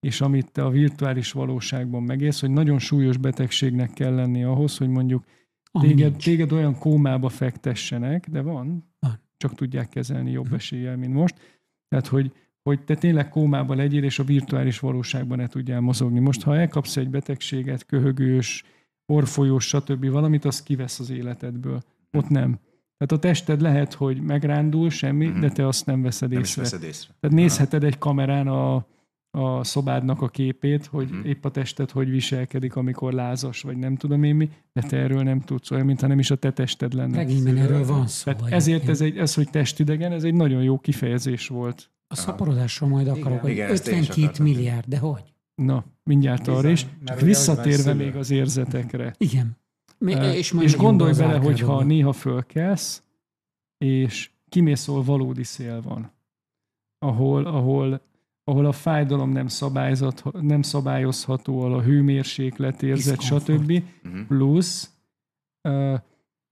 és 0.03 0.21
amit 0.21 0.51
te 0.51 0.63
a 0.63 0.69
virtuális 0.69 1.31
valóságban 1.31 2.03
megélsz, 2.03 2.39
hogy 2.39 2.49
nagyon 2.49 2.79
súlyos 2.79 3.17
betegségnek 3.17 3.93
kell 3.93 4.15
lenni 4.15 4.43
ahhoz, 4.43 4.77
hogy 4.77 4.89
mondjuk 4.89 5.23
téged, 5.71 6.15
téged 6.15 6.51
olyan 6.51 6.77
kómába 6.77 7.29
fektessenek, 7.29 8.29
de 8.29 8.41
van, 8.41 8.89
van, 8.99 9.19
csak 9.37 9.55
tudják 9.55 9.89
kezelni 9.89 10.31
jobb 10.31 10.45
mhm. 10.45 10.53
eséllyel, 10.53 10.97
mint 10.97 11.13
most. 11.13 11.35
Tehát, 11.87 12.07
hogy, 12.07 12.31
hogy 12.63 12.83
te 12.83 12.95
tényleg 12.95 13.29
kómába 13.29 13.75
legyél, 13.75 14.03
és 14.03 14.19
a 14.19 14.23
virtuális 14.23 14.79
valóságban 14.79 15.37
ne 15.37 15.47
tudjál 15.47 15.79
mozogni. 15.79 16.19
Most, 16.19 16.43
ha 16.43 16.57
elkapsz 16.57 16.97
egy 16.97 17.09
betegséget, 17.09 17.85
köhögős, 17.85 18.63
orfolyós, 19.05 19.67
stb. 19.67 20.09
valamit, 20.09 20.45
az 20.45 20.63
kivesz 20.63 20.99
az 20.99 21.09
életedből. 21.09 21.81
Ott 22.11 22.29
nem. 22.29 22.59
Tehát 22.97 23.23
a 23.23 23.27
tested 23.27 23.61
lehet, 23.61 23.93
hogy 23.93 24.21
megrándul, 24.21 24.89
semmi, 24.89 25.27
mm-hmm. 25.27 25.39
de 25.39 25.49
te 25.49 25.67
azt 25.67 25.85
nem 25.85 26.01
veszed 26.01 26.29
nem 26.29 26.39
észre. 26.39 26.61
veszed 26.61 26.83
észre. 26.83 27.13
Tehát 27.19 27.35
nézheted 27.35 27.83
egy 27.83 27.97
kamerán 27.97 28.47
a, 28.47 28.85
a 29.37 29.63
szobádnak 29.63 30.21
a 30.21 30.27
képét, 30.27 30.85
hogy 30.85 31.11
mm-hmm. 31.11 31.23
épp 31.23 31.45
a 31.45 31.51
tested 31.51 31.91
hogy 31.91 32.09
viselkedik, 32.09 32.75
amikor 32.75 33.13
lázas, 33.13 33.61
vagy 33.61 33.77
nem 33.77 33.95
tudom 33.95 34.23
én 34.23 34.35
mi, 34.35 34.49
de 34.73 34.81
te 34.81 34.97
erről 34.97 35.23
nem 35.23 35.39
tudsz, 35.39 35.71
olyan, 35.71 35.85
mintha 35.85 36.07
nem 36.07 36.19
is 36.19 36.31
a 36.31 36.35
te 36.35 36.51
tested 36.51 36.93
lenne. 36.93 37.15
Regényben 37.15 37.57
erről 37.57 37.85
van 37.85 38.07
szó. 38.07 38.31
Tehát 38.31 38.51
ezért 38.51 38.87
ez, 38.87 39.01
egy, 39.01 39.17
ez, 39.17 39.33
hogy 39.33 39.49
testidegen, 39.49 40.11
ez 40.11 40.23
egy 40.23 40.33
nagyon 40.33 40.63
jó 40.63 40.79
kifejezés 40.79 41.47
volt. 41.47 41.91
A 42.07 42.15
szaporodásról 42.15 42.89
majd 42.89 43.07
akarok, 43.07 43.39
hogy 43.39 43.51
Igen, 43.51 43.69
52 43.69 44.43
milliárd, 44.43 44.85
de 44.87 44.97
hogy? 44.97 45.33
Na, 45.55 45.85
mindjárt 46.03 46.47
arra 46.47 46.69
is. 46.69 46.85
Csak 47.03 47.19
visszatérve 47.19 47.93
még 47.93 48.15
az 48.15 48.31
érzetekre. 48.31 49.15
Igen. 49.17 49.57
És, 50.35 50.55
és 50.59 50.75
gondolj 50.75 51.13
bele, 51.13 51.37
hogy 51.37 51.59
ha 51.59 51.83
néha 51.83 52.11
fölkelsz, 52.11 53.03
és 53.77 54.31
kimész, 54.49 54.87
ahol 54.87 55.03
valódi 55.03 55.43
szél 55.43 55.81
van, 55.81 56.11
ahol, 56.99 57.45
ahol, 57.45 58.01
ahol 58.43 58.65
a 58.65 58.71
fájdalom 58.71 59.29
nem, 59.29 59.47
nem 60.31 60.61
szabályozható, 60.61 61.59
ahol 61.59 61.73
a 61.73 61.81
hőmérséklet 61.81 62.83
érzet, 62.83 63.21
stb. 63.21 63.83
Uh-huh. 64.03 64.25
Plusz 64.27 64.91
uh, 65.61 65.99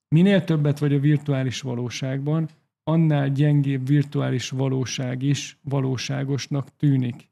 minél 0.07 0.43
többet 0.43 0.79
vagy 0.79 0.93
a 0.93 0.99
virtuális 0.99 1.61
valóságban, 1.61 2.49
annál 2.83 3.29
gyengébb 3.29 3.87
virtuális 3.87 4.49
valóság 4.49 5.21
is 5.21 5.57
valóságosnak 5.61 6.75
tűnik. 6.77 7.29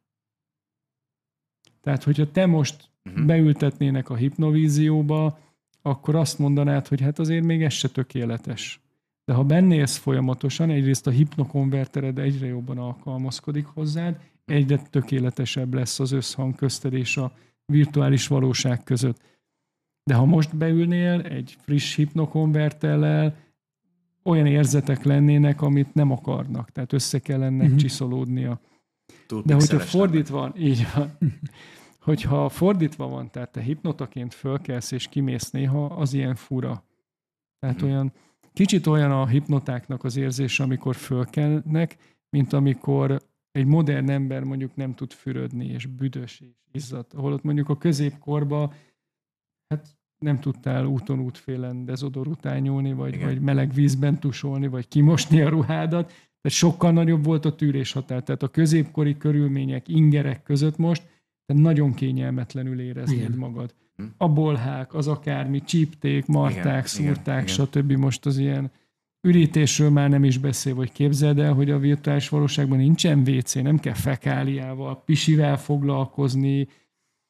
Tehát, 1.82 2.04
hogyha 2.04 2.32
te 2.32 2.46
most 2.46 2.89
uh-huh. 3.10 3.25
beültetnének 3.25 4.10
a 4.10 4.16
hipnovízióba, 4.16 5.39
akkor 5.82 6.16
azt 6.16 6.39
mondanád, 6.39 6.88
hogy 6.88 7.01
hát 7.01 7.20
azért 7.20 7.44
még 7.44 7.63
ez 7.63 7.74
se 7.74 7.88
tökéletes. 7.88 8.80
De 9.25 9.34
ha 9.34 9.44
bennélsz 9.44 9.98
folyamatosan, 9.98 10.70
egyrészt 10.70 11.08
a 11.08 11.12
hipnokonvertered 11.12 12.18
egyre 12.18 12.48
jobban 12.48 12.78
alkalmazkodik 12.78 13.66
hozzád, 13.66 14.20
egyre 14.50 14.77
tökéletesebb 14.77 15.74
lesz 15.74 16.00
az 16.00 16.12
összhang 16.12 16.56
közted 16.56 16.94
és 16.94 17.18
a 17.18 17.32
virtuális 17.65 18.27
valóság 18.27 18.84
között. 18.84 19.22
De 20.03 20.13
ha 20.13 20.25
most 20.25 20.58
beülnél 20.58 21.22
egy 21.22 21.58
friss 21.62 21.96
hipnokonvertellel, 21.96 23.36
olyan 24.24 24.46
érzetek 24.46 25.03
lennének, 25.03 25.62
amit 25.62 25.94
nem 25.94 26.12
akarnak, 26.12 26.72
tehát 26.72 26.94
össze 26.94 27.20
kell 27.20 27.44
ennek 27.44 27.65
uh-huh. 27.65 27.79
csiszolódnia. 27.79 28.60
Túl 29.27 29.41
De 29.46 29.53
hogyha 29.53 29.79
fordítva 29.79 30.39
van, 30.39 30.53
így 30.58 30.88
van, 30.96 31.18
hogyha 32.10 32.50
fordítva 32.50 33.08
van, 33.08 33.32
tehát 33.32 33.51
te 33.51 33.62
hipnotaként 33.62 34.34
fölkelsz 34.34 34.91
és 34.91 35.08
kimész 35.08 35.51
néha, 35.51 35.86
az 35.86 36.13
ilyen 36.13 36.36
fura. 36.36 36.84
Tehát 37.60 37.79
hmm. 37.79 37.89
olyan, 37.89 38.12
kicsit 38.53 38.88
olyan 38.88 39.12
a 39.12 39.27
hipnotáknak 39.27 40.03
az 40.03 40.15
érzése, 40.15 40.63
amikor 40.63 40.96
fölkelnek, 40.96 41.98
mint 42.29 42.53
amikor 42.53 43.22
egy 43.60 43.66
modern 43.66 44.10
ember 44.10 44.44
mondjuk 44.44 44.75
nem 44.75 44.96
tud 44.96 45.12
fürödni, 45.12 45.66
és 45.66 45.86
büdös, 45.86 46.39
és 46.39 46.48
izzat. 46.72 47.13
Ahol 47.13 47.34
ott 47.34 47.44
mondjuk 47.44 47.70
a 47.70 47.78
középkorba 47.78 48.74
hát 49.68 49.98
nem 50.20 50.39
tudtál 50.39 50.86
úton 50.86 51.20
útfélen 51.20 51.86
dezodor 51.86 52.28
után 52.28 52.96
vagy, 52.96 53.24
vagy 53.24 53.42
meleg 53.42 53.74
vízben 53.74 54.20
tusolni, 54.20 54.68
vagy 54.68 54.88
kimosni 54.88 55.42
a 55.42 55.50
ruhádat. 55.50 56.08
Tehát 56.08 56.58
sokkal 56.58 56.92
nagyobb 56.92 57.24
volt 57.24 57.46
a 57.46 57.56
tűrés 57.56 57.92
határ. 57.92 58.24
Tehát 58.24 58.44
a 58.44 58.48
középkori 58.48 59.18
körülmények, 59.18 59.88
ingerek 59.88 60.44
között 60.44 60.78
most 60.78 61.08
te 61.46 61.54
nagyon 61.54 61.94
kényelmetlenül 61.94 62.82
éreznéd 62.82 63.20
igen. 63.20 63.38
magad. 63.38 63.75
Hm. 63.96 64.04
A 64.18 64.30
bolhák, 64.30 64.94
az 64.94 65.08
akármi, 65.08 65.62
csípték, 65.62 66.25
marták, 66.25 66.63
igen, 66.66 66.86
szúrták, 66.86 67.50
igen, 67.50 67.66
stb. 67.66 67.92
Most 67.92 68.25
az 68.25 68.38
ilyen 68.38 68.72
ürítésről 69.22 69.90
már 69.90 70.10
nem 70.10 70.24
is 70.24 70.38
beszél, 70.38 70.76
vagy 70.76 70.92
képzeld 70.92 71.40
el, 71.40 71.54
hogy 71.54 71.72
a 71.72 71.80
virtuális 71.80 72.30
valóságban 72.30 72.78
nincsen 72.78 73.20
WC, 73.28 73.54
nem 73.54 73.80
kell 73.80 73.94
fekáliával, 73.94 75.04
pisivel 75.06 75.58
foglalkozni, 75.58 76.68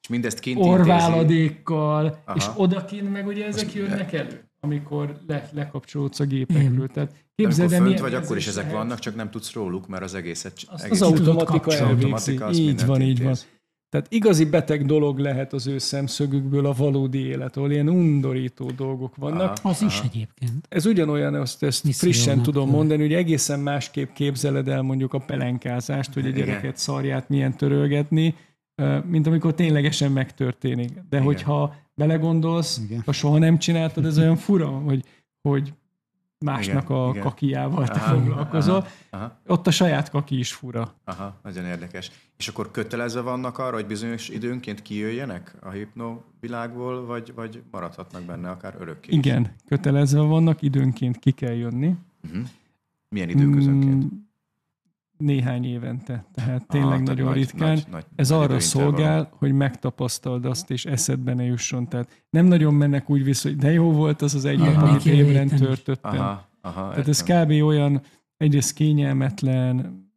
és 0.02 0.08
mindezt 0.08 0.38
kint 0.38 0.58
orváladékkal, 0.58 2.22
Aha. 2.24 2.36
és 2.36 2.44
odakint 2.56 3.12
meg 3.12 3.26
ugye 3.26 3.46
ezek 3.46 3.64
Most 3.64 3.76
jönnek 3.76 4.12
elő, 4.12 4.50
amikor 4.60 5.20
le, 5.26 5.50
lekapcsolódsz 5.52 6.20
a 6.20 6.24
gépekről. 6.24 6.88
Tehát 6.88 7.14
képzeld 7.34 7.72
el, 7.72 7.96
vagy 8.00 8.14
akkor 8.14 8.36
is 8.36 8.46
ezek 8.46 8.70
vannak, 8.70 8.98
csak 8.98 9.14
nem 9.14 9.30
tudsz 9.30 9.52
róluk, 9.52 9.88
mert 9.88 10.02
az 10.02 10.14
egészet... 10.14 10.52
Azt 10.66 10.84
egész 10.84 11.00
az 11.00 11.12
automatika 11.12 11.72
elvégzi. 11.72 12.36
Így 12.52 12.86
van, 12.86 13.02
így 13.02 13.22
van. 13.22 13.34
Tehát 13.90 14.06
igazi 14.08 14.44
beteg 14.44 14.86
dolog 14.86 15.18
lehet 15.18 15.52
az 15.52 15.66
ő 15.66 15.78
szemszögükből 15.78 16.66
a 16.66 16.72
valódi 16.72 17.18
élet, 17.18 17.56
ahol 17.56 17.70
ilyen 17.70 17.88
undorító 17.88 18.70
dolgok 18.70 19.16
vannak. 19.16 19.58
Aha, 19.58 19.68
az 19.68 19.82
is 19.82 20.00
egyébként. 20.00 20.66
Ez 20.68 20.86
ugyanolyan, 20.86 21.34
azt 21.34 21.62
ezt 21.62 21.84
Missziónak 21.84 22.16
frissen 22.16 22.42
tudom 22.42 22.70
mondani, 22.70 23.02
hogy 23.02 23.12
egészen 23.12 23.60
másképp 23.60 24.12
képzeled 24.12 24.68
el 24.68 24.82
mondjuk 24.82 25.14
a 25.14 25.18
pelenkázást, 25.18 26.12
hogy 26.12 26.26
a 26.26 26.30
gyereket 26.30 26.62
Igen. 26.62 26.74
szarját 26.74 27.28
milyen 27.28 27.56
törölgetni, 27.56 28.34
mint 29.04 29.26
amikor 29.26 29.54
ténylegesen 29.54 30.12
megtörténik. 30.12 30.92
De 30.92 31.02
Igen. 31.10 31.22
hogyha 31.22 31.74
belegondolsz, 31.94 32.80
Igen. 32.84 33.02
ha 33.06 33.12
soha 33.12 33.38
nem 33.38 33.58
csináltad, 33.58 34.04
ez 34.04 34.18
olyan 34.18 34.36
fura, 34.36 34.68
hogy, 34.68 35.04
hogy 35.48 35.72
másnak 36.44 36.82
Igen, 36.84 36.96
a 36.96 37.08
igen. 37.10 37.22
kakiával 37.22 37.86
te 37.86 38.00
Aha, 38.00 38.14
foglalkozol. 38.14 38.76
aha, 38.76 38.86
aha. 39.10 39.38
Ott 39.46 39.66
a 39.66 39.70
saját 39.70 40.10
kaki 40.10 40.38
is 40.38 40.52
fura. 40.52 40.94
Aha, 41.04 41.36
nagyon 41.42 41.64
érdekes. 41.64 42.10
És 42.36 42.48
akkor 42.48 42.70
kötelezve 42.70 43.20
vannak 43.20 43.58
arra, 43.58 43.74
hogy 43.74 43.86
bizonyos 43.86 44.28
időnként 44.28 44.82
kijöjjenek 44.82 45.54
a 45.62 45.70
hipnovilágból, 45.70 47.06
vagy, 47.06 47.34
vagy 47.34 47.62
maradhatnak 47.70 48.22
benne 48.22 48.50
akár 48.50 48.76
örökké? 48.78 49.12
Igen, 49.16 49.54
kötelezve 49.68 50.20
vannak, 50.20 50.62
időnként 50.62 51.18
ki 51.18 51.30
kell 51.30 51.54
jönni. 51.54 51.94
Uh-huh. 52.24 52.42
Milyen 53.08 53.28
időközönként? 53.28 54.12
Néhány 55.20 55.64
évente, 55.64 56.24
tehát 56.34 56.66
tényleg 56.66 56.90
tehát 56.90 57.04
nagyon 57.06 57.26
nagy- 57.26 57.36
ritkán. 57.36 57.68
nagy- 57.68 57.86
nagy- 57.90 58.04
Ez 58.16 58.28
nagy 58.28 58.38
arra 58.38 58.60
szolgál, 58.60 59.28
hogy 59.38 59.52
megtapasztald 59.52 60.44
azt, 60.44 60.70
és 60.70 60.84
eszedbe 60.84 61.34
ne 61.34 61.44
jusson. 61.44 61.88
Tehát 61.88 62.24
nem 62.30 62.46
nagyon 62.46 62.74
mennek 62.74 63.10
úgy 63.10 63.24
vissza, 63.24 63.48
hogy 63.48 63.56
de 63.56 63.72
jó 63.72 63.92
volt 63.92 64.22
az 64.22 64.34
az 64.34 64.44
egy 64.44 64.58
nap, 64.58 64.76
amit 64.76 65.04
is. 65.52 65.58
törtöttem. 65.60 66.20
Aha, 66.20 66.48
aha, 66.60 66.90
Tehát 66.90 67.08
ez 67.08 67.22
kb. 67.22 67.50
olyan 67.50 68.00
egyrészt 68.36 68.74
kényelmetlen, 68.74 70.08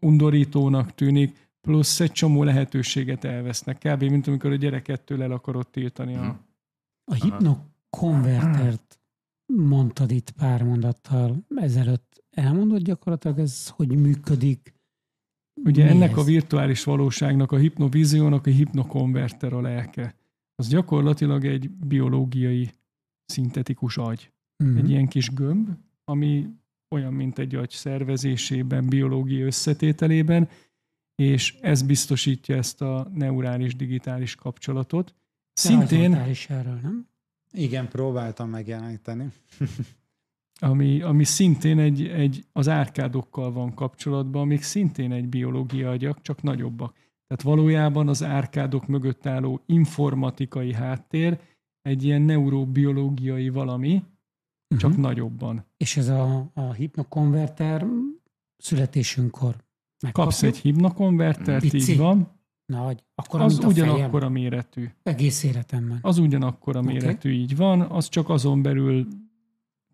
undorítónak 0.00 0.94
tűnik, 0.94 1.48
plusz 1.60 2.00
egy 2.00 2.12
csomó 2.12 2.42
lehetőséget 2.42 3.24
elvesznek. 3.24 3.78
Kb. 3.78 4.02
mint 4.02 4.26
amikor 4.26 4.50
a 4.52 4.54
gyereket 4.56 5.10
el 5.22 5.32
akarod 5.32 5.66
tiltani. 5.68 6.14
Mhm. 6.14 6.24
A... 6.24 6.36
A 7.04 7.14
hipnokonvertert 7.14 8.98
mondtad 9.46 10.10
itt 10.10 10.30
pár 10.30 10.62
mondattal 10.62 11.36
ezelőtt. 11.56 12.24
Elmondod 12.38 12.82
gyakorlatilag 12.82 13.38
ez, 13.38 13.68
hogy 13.68 13.96
működik? 13.96 14.74
Ugye 15.64 15.84
Mi 15.84 15.90
ennek 15.90 16.10
ez? 16.10 16.16
a 16.16 16.22
virtuális 16.22 16.84
valóságnak, 16.84 17.52
a 17.52 17.56
hipnovíziónak 17.56 18.46
a 18.46 18.50
hipnokonverter 18.50 19.52
a 19.52 19.60
lelke. 19.60 20.14
Az 20.54 20.68
gyakorlatilag 20.68 21.44
egy 21.44 21.70
biológiai 21.70 22.70
szintetikus 23.24 23.96
agy. 23.96 24.32
Mhm. 24.64 24.76
Egy 24.76 24.90
ilyen 24.90 25.08
kis 25.08 25.30
gömb, 25.30 25.68
ami 26.04 26.46
olyan, 26.94 27.12
mint 27.12 27.38
egy 27.38 27.54
agy 27.54 27.70
szervezésében, 27.70 28.88
biológiai 28.88 29.42
összetételében, 29.42 30.48
és 31.14 31.58
ez 31.60 31.82
biztosítja 31.82 32.56
ezt 32.56 32.80
a 32.80 33.10
neurális 33.14 33.76
digitális 33.76 34.34
kapcsolatot. 34.34 35.14
Szintén, 35.52 36.14
erről, 36.48 36.78
nem? 36.82 37.08
Igen, 37.52 37.88
próbáltam 37.88 38.50
megjeleníteni. 38.50 39.32
ami, 40.58 41.02
ami 41.02 41.24
szintén 41.24 41.78
egy, 41.78 42.06
egy, 42.06 42.44
az 42.52 42.68
árkádokkal 42.68 43.52
van 43.52 43.74
kapcsolatban, 43.74 44.42
amik 44.42 44.62
szintén 44.62 45.12
egy 45.12 45.28
biológia 45.28 45.90
agyak, 45.90 46.20
csak 46.22 46.42
nagyobbak. 46.42 46.92
Tehát 47.26 47.42
valójában 47.56 48.08
az 48.08 48.22
árkádok 48.24 48.86
mögött 48.86 49.26
álló 49.26 49.60
informatikai 49.66 50.72
háttér 50.74 51.38
egy 51.82 52.04
ilyen 52.04 52.22
neurobiológiai 52.22 53.48
valami, 53.48 54.02
csak 54.78 54.90
Mhm. 54.92 55.00
nagyobban. 55.00 55.64
És 55.76 55.96
ez 55.96 56.08
a, 56.08 56.50
a 56.54 56.72
hipnokonverter 56.72 57.86
születésünkkor 58.56 59.56
megkapjuk? 60.02 60.12
Kapsz 60.12 60.42
egy 60.42 60.56
hipnokonvertert, 60.58 61.68
Pici. 61.68 61.92
így 61.92 61.98
van, 61.98 62.28
Nagy, 62.72 63.04
akkor 63.14 63.40
az 63.40 63.58
a 63.64 63.66
ugyanakkor 63.66 64.22
a 64.24 64.28
méretű. 64.28 64.88
Egész 65.02 65.42
életemben. 65.44 65.98
Az 66.02 66.18
ugyanakkor 66.18 66.76
a 66.76 66.82
méretű, 66.82 67.30
így 67.30 67.56
van, 67.56 67.80
az 67.80 68.08
csak 68.08 68.28
azon 68.28 68.62
belül 68.62 69.06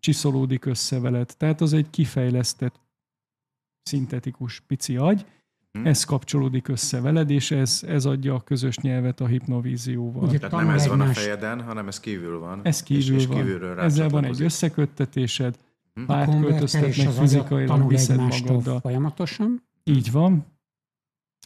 csiszolódik 0.05 0.65
össze 0.65 0.99
veled. 0.99 1.33
Tehát 1.37 1.61
az 1.61 1.73
egy 1.73 1.89
kifejlesztett 1.89 2.79
szintetikus 3.81 4.59
pici 4.59 4.97
agy, 4.97 5.25
Mhm. 5.71 5.85
ez 5.85 6.03
kapcsolódik 6.03 6.67
össze 6.67 7.01
veled, 7.01 7.29
és 7.29 7.51
ez, 7.51 7.83
ez 7.87 8.05
adja 8.05 8.33
a 8.35 8.41
közös 8.41 8.77
nyelvet 8.77 9.19
a 9.19 9.25
hipnovízióval. 9.27 10.23
Ugye 10.23 10.37
Tehát 10.39 10.65
nem 10.65 10.69
ez 10.69 10.87
van 10.87 10.99
a 10.99 11.01
egymást. 11.01 11.19
fejeden, 11.21 11.61
hanem 11.61 11.87
ez 11.87 11.99
kívül 11.99 12.39
van. 12.39 12.59
Ez 12.63 12.83
kívül 12.83 13.03
és, 13.15 13.21
és 13.21 13.25
van. 13.25 13.37
kívülről 13.37 13.79
Ezzel 13.79 14.09
van 14.09 14.23
egy 14.23 14.41
összeköttetésed, 14.41 15.57
párt 16.05 16.25
konverter 16.25 16.49
költöztetnek 16.49 17.13
fizikailag, 17.13 17.87
viszed 17.89 18.17
magaddal. 18.19 18.79
folyamatosan. 18.79 19.63
Így 19.83 20.11
van. 20.11 20.45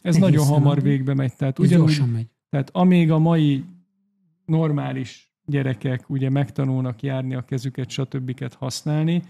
Ez 0.02 0.16
Egészen 0.16 0.20
nagyon 0.30 0.46
hamar 0.46 0.82
végbe 0.82 1.14
megy. 1.14 1.34
Tehát 1.36 1.58
ugyanúgy 1.58 2.02
megy. 2.12 2.28
Tehát 2.48 2.70
amíg 2.72 3.10
a 3.10 3.18
mai 3.18 3.64
normális 4.44 5.29
gyerekek 5.50 6.10
ugye 6.10 6.30
megtanulnak 6.30 7.02
járni 7.02 7.34
a 7.34 7.44
kezüket, 7.44 7.88
stb. 7.90 8.54
használni, 8.54 9.22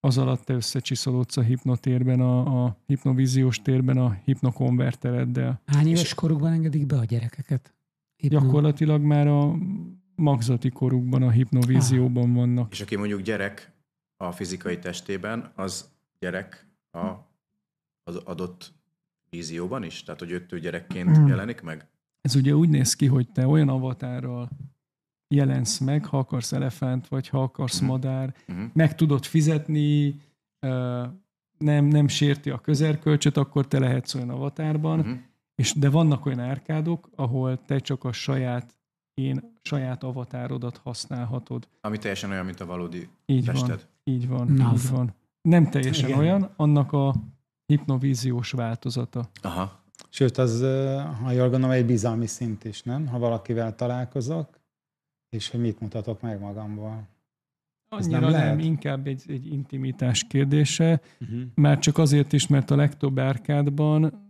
az 0.00 0.18
alatt 0.18 0.44
te 0.44 0.54
összecsiszolódsz 0.54 1.36
a 1.36 1.42
hipnotérben, 1.42 2.20
a, 2.20 2.64
a 2.64 2.76
hipnovíziós 2.86 3.62
térben 3.62 3.96
a 3.96 4.12
hipnokonvertereddel. 4.24 5.60
Hány 5.66 5.86
éves 5.86 6.14
korukban 6.14 6.52
engedik 6.52 6.86
be 6.86 6.96
a 6.98 7.04
gyerekeket? 7.04 7.74
Hipno- 8.16 8.40
Gyakorlatilag 8.42 9.00
már 9.02 9.26
a 9.26 9.54
magzati 10.14 10.68
korukban, 10.70 11.22
a 11.22 11.30
hipnovízióban 11.30 12.34
vannak. 12.34 12.72
És 12.72 12.80
aki 12.80 12.96
mondjuk 12.96 13.20
gyerek 13.20 13.72
a 14.16 14.32
fizikai 14.32 14.78
testében, 14.78 15.52
az 15.54 15.90
gyerek 16.18 16.66
a, 16.90 17.06
az 18.04 18.16
adott 18.16 18.74
vízióban 19.30 19.82
is? 19.84 20.02
Tehát, 20.02 20.20
hogy 20.20 20.30
őt 20.30 20.52
ő 20.52 20.60
gyerekként 20.60 21.16
Hmm. 21.16 21.26
jelenik 21.26 21.60
meg? 21.62 21.88
Ez 22.20 22.34
ugye 22.34 22.52
úgy 22.54 22.68
néz 22.68 22.94
ki, 22.94 23.06
hogy 23.06 23.28
te 23.32 23.46
olyan 23.46 23.68
avatárral 23.68 24.50
jelensz 25.28 25.78
meg, 25.78 26.04
ha 26.04 26.18
akarsz 26.18 26.52
elefánt, 26.52 27.08
vagy 27.08 27.28
ha 27.28 27.42
akarsz 27.42 27.78
Mhm. 27.80 27.88
madár, 27.90 28.34
Uh-huh. 28.48 28.64
meg 28.72 28.94
tudod 28.94 29.24
fizetni, 29.24 30.20
nem, 31.58 31.84
nem 31.84 32.08
sérti 32.08 32.50
a 32.50 32.58
közerkölcsöt, 32.58 33.36
akkor 33.36 33.66
te 33.68 33.78
lehetsz 33.78 34.14
olyan 34.14 34.30
avatárban, 34.30 34.98
Uh-huh. 34.98 35.16
és 35.54 35.72
de 35.72 35.90
vannak 35.90 36.26
olyan 36.26 36.40
árkádok, 36.40 37.08
ahol 37.14 37.64
te 37.64 37.78
csak 37.78 38.04
a 38.04 38.12
saját 38.12 38.74
én 39.14 39.52
saját 39.62 40.02
avatárodat 40.02 40.76
használhatod. 40.76 41.68
Ami 41.80 41.98
teljesen 41.98 42.30
olyan, 42.30 42.44
mint 42.44 42.60
a 42.60 42.66
valódi 42.66 43.08
Így 43.26 43.44
van, 43.46 43.54
tested. 43.54 43.86
így 44.04 44.28
van, 44.28 44.46
Nav. 44.52 44.72
így 44.74 44.90
van. 44.90 45.14
Nem 45.42 45.70
teljesen 45.70 46.08
Igen. 46.08 46.20
olyan, 46.20 46.50
annak 46.56 46.92
a 46.92 47.14
hipnovíziós 47.66 48.50
változata. 48.50 49.28
Aha. 49.42 49.84
Sőt, 50.10 50.38
az, 50.38 50.60
ha 51.22 51.30
jól 51.30 51.48
gondolom, 51.48 51.70
egy 51.70 51.86
bizalmi 51.86 52.26
szint 52.26 52.64
is, 52.64 52.82
nem? 52.82 53.06
Ha 53.06 53.18
valakivel 53.18 53.74
találkozok, 53.74 54.58
és 55.36 55.50
hogy 55.50 55.60
mit 55.60 55.80
mutatok 55.80 56.20
meg 56.20 56.40
magamból. 56.40 57.08
Ez 57.88 58.04
Annyira 58.04 58.20
nem 58.20 58.30
lehet? 58.30 58.56
nem 58.56 58.58
inkább 58.58 59.06
egy, 59.06 59.22
egy 59.28 59.46
intimitás 59.52 60.24
kérdése, 60.28 61.00
Uh-huh. 61.20 61.40
már 61.54 61.78
csak 61.78 61.98
azért 61.98 62.32
is, 62.32 62.46
mert 62.46 62.70
a 62.70 62.76
legtöbb 62.76 63.18
árkádban, 63.18 64.24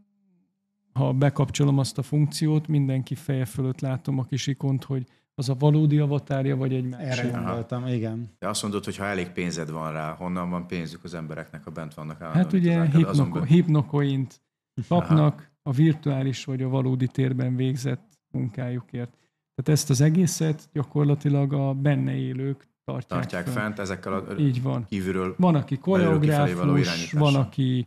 ha 0.93 1.13
bekapcsolom 1.13 1.79
azt 1.79 1.99
a 1.99 2.03
funkciót, 2.03 2.69
mindenki 2.69 3.15
feje 3.15 3.45
fölött 3.45 3.81
látom 3.81 4.19
a 4.19 4.25
kis 4.25 4.47
ikont, 4.47 4.85
hogy 4.85 5.07
az 5.35 5.49
a 5.49 5.55
valódi 5.55 5.99
avatárja, 5.99 6.57
vagy 6.57 6.75
egy 6.75 6.85
Erre 6.85 7.07
másik. 7.07 7.33
Aha. 7.33 7.45
gondoltam, 7.45 7.87
igen. 7.87 8.27
De 8.39 8.49
azt 8.49 8.63
mondod, 8.63 8.85
hogy 8.85 8.97
ha 8.97 9.05
elég 9.05 9.29
pénzed 9.29 9.71
van 9.71 9.93
rá, 9.93 10.15
honnan 10.15 10.51
van 10.51 10.67
pénzük 10.67 11.05
az 11.05 11.15
embereknek, 11.15 11.65
ha 11.65 11.71
bent 11.71 11.95
vannak 11.95 12.21
állandóan 12.21 12.45
Hát 12.45 12.53
ugye 12.53 12.91
hipnoko, 12.91 13.43
hipnokoint 13.43 14.41
kapnak 14.89 15.51
a 15.63 15.73
virtuális 15.73 16.45
vagy 16.45 16.63
a 16.63 16.69
valódi 16.69 17.07
térben 17.07 17.57
végzett 17.57 18.19
munkájukért. 18.31 19.17
Tehát 19.57 19.81
ezt 19.81 19.91
az 19.91 20.01
egészet 20.01 20.69
gyakorlatilag 20.73 21.53
a 21.53 21.75
benne 21.75 22.15
élők 22.15 22.69
tartják, 22.85 23.21
tartják 23.21 23.45
fönn. 23.45 23.55
fent 23.55 23.79
ezekkel 23.79 24.13
a 24.13 24.39
Így 24.39 24.63
van. 24.63 24.85
kívülről. 24.85 25.35
Van, 25.39 25.55
aki 25.55 25.79
koreográfus, 25.79 27.13
van, 27.13 27.35
aki 27.35 27.87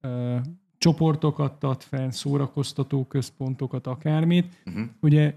ö, 0.00 0.36
csoportokat 0.78 1.58
tart 1.58 1.84
fenn, 1.84 2.08
szórakoztató 2.10 3.06
központokat, 3.06 3.86
akármit. 3.86 4.62
Uh-huh. 4.66 4.86
Ugye 5.00 5.34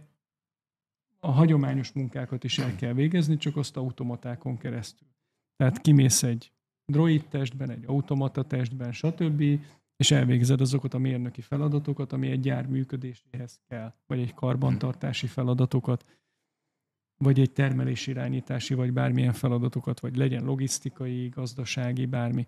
a 1.20 1.32
hagyományos 1.32 1.92
munkákat 1.92 2.44
is 2.44 2.60
el 2.60 2.76
kell 2.76 2.94
végezni, 2.94 3.38
csak 3.38 3.58
azt 3.58 3.78
automatákon 3.78 4.58
keresztül. 4.58 5.08
Tehát 5.56 5.82
kimész 5.82 6.24
egy 6.24 6.52
droid 6.86 7.26
testben, 7.30 7.70
egy 7.70 7.84
automata 7.88 8.44
testben, 8.44 8.92
stb., 8.92 9.60
és 10.02 10.12
elvégzed 10.12 10.62
azokat 10.62 10.94
a 10.94 10.98
mérnöki 10.98 11.42
feladatokat, 11.42 12.14
ami 12.14 12.30
egy 12.30 12.40
gyár 12.40 12.68
működéséhez 12.68 13.60
kell, 13.68 13.94
vagy 14.08 14.20
egy 14.20 14.34
karbantartási 14.34 15.28
feladatokat, 15.28 16.06
vagy 17.18 17.40
egy 17.40 17.52
termelési 17.52 18.12
irányítási, 18.12 18.74
vagy 18.74 18.94
bármilyen 18.94 19.34
feladatokat, 19.34 20.00
vagy 20.00 20.16
legyen 20.16 20.44
logisztikai, 20.44 21.28
gazdasági, 21.28 22.06
bármi. 22.06 22.48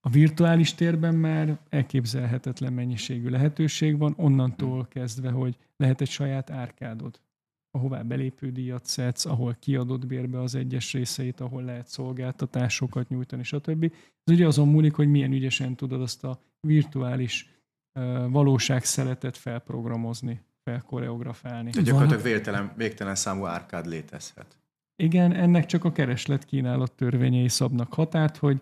A 0.00 0.08
virtuális 0.08 0.74
térben 0.74 1.14
már 1.14 1.60
elképzelhetetlen 1.68 2.72
mennyiségű 2.72 3.28
lehetőség 3.28 3.98
van, 3.98 4.14
onnantól 4.16 4.86
kezdve, 4.88 5.30
hogy 5.30 5.56
lehet 5.76 6.00
egy 6.00 6.10
saját 6.10 6.50
árkádod, 6.50 7.20
ahová 7.70 8.02
belépődíjat 8.02 8.86
szedsz, 8.86 9.26
ahol 9.26 9.56
kiadod 9.60 10.06
bérbe 10.06 10.40
az 10.40 10.54
egyes 10.54 10.92
részeit, 10.92 11.40
ahol 11.40 11.62
lehet 11.62 11.88
szolgáltatásokat 11.88 13.08
nyújtani, 13.08 13.42
stb. 13.42 13.92
Ez 14.24 14.34
ugye 14.34 14.46
azon 14.46 14.68
múlik, 14.68 14.94
hogy 14.94 15.08
milyen 15.08 15.32
ügyesen 15.32 15.74
tudod 15.74 16.02
azt 16.02 16.24
a 16.24 16.40
virtuális 16.60 17.50
ö, 17.92 18.26
valóságszeletet 18.30 19.36
felprogramozni, 19.36 20.40
felkoreografálni. 20.64 21.70
De 21.70 21.80
gyakorlatilag 21.80 22.22
végtelen, 22.22 22.72
végtelen 22.76 23.14
számú 23.14 23.44
árkád 23.44 23.86
létezhet. 23.86 24.58
Igen, 25.02 25.32
ennek 25.32 25.66
csak 25.66 25.84
a 25.84 25.92
kereslet 25.92 26.44
kínálat 26.44 26.92
törvényei 26.92 27.48
szabnak 27.48 27.94
határt, 27.94 28.36
hogy 28.36 28.60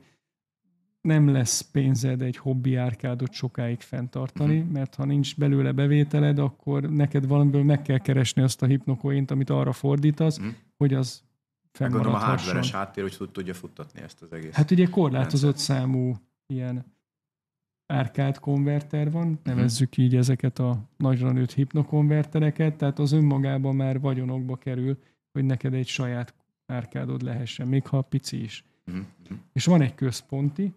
nem 1.07 1.29
lesz 1.29 1.61
pénzed 1.61 2.23
egy 2.23 2.37
hobbi 2.37 2.75
árkádot 2.77 3.33
sokáig 3.33 3.81
fenntartani, 3.81 4.59
Mhm. 4.59 4.73
mert 4.73 4.95
ha 4.95 5.05
nincs 5.05 5.37
belőle 5.37 5.73
bevételed, 5.73 6.39
akkor 6.39 6.83
neked 6.91 7.27
valamiből 7.27 7.63
meg 7.65 7.83
kell 7.83 7.99
keresni 7.99 8.43
azt 8.43 8.63
a 8.63 8.67
hipnokoint, 8.67 9.31
amit 9.31 9.51
arra 9.51 9.73
fordítasz, 9.73 10.39
Mhm. 10.39 10.49
hogy 10.77 10.95
az 10.95 11.23
Gondolom 11.79 12.01
a 12.01 12.03
fennmaradhasson. 12.05 12.37
hardware-es 12.37 12.71
háttér, 12.73 13.03
hogy 13.03 13.17
tud- 13.17 13.31
tudja 13.33 13.55
futtatni 13.55 14.01
ezt 14.01 14.23
az 14.23 14.33
egész. 14.33 14.53
Hát 14.55 14.71
ugye 14.71 14.87
korlátozott 14.87 15.57
számú 15.57 16.17
ilyen 16.47 16.85
árkád 17.87 18.39
konverter 18.39 19.11
van, 19.11 19.39
nevezzük 19.43 19.97
így 19.97 20.17
ezeket 20.17 20.59
a 20.59 20.89
nagyra 20.97 21.33
nőtt 21.33 21.53
hipnokonvertereket, 21.53 22.75
tehát 22.77 22.99
az 22.99 23.13
önmagában 23.13 23.77
már 23.77 24.01
vagyonokba 24.01 24.57
kerül, 24.57 24.99
hogy 25.33 25.45
neked 25.45 25.75
egy 25.75 25.87
saját 25.87 26.35
árkádod 26.67 27.23
lehessen, 27.23 27.69
még 27.69 27.87
ha 27.87 28.01
pici 28.03 28.43
is. 28.43 28.65
Mhm, 28.85 28.97
mhm. 28.97 29.35
És 29.53 29.65
van 29.65 29.81
egy 29.81 29.95
központi, 29.95 30.73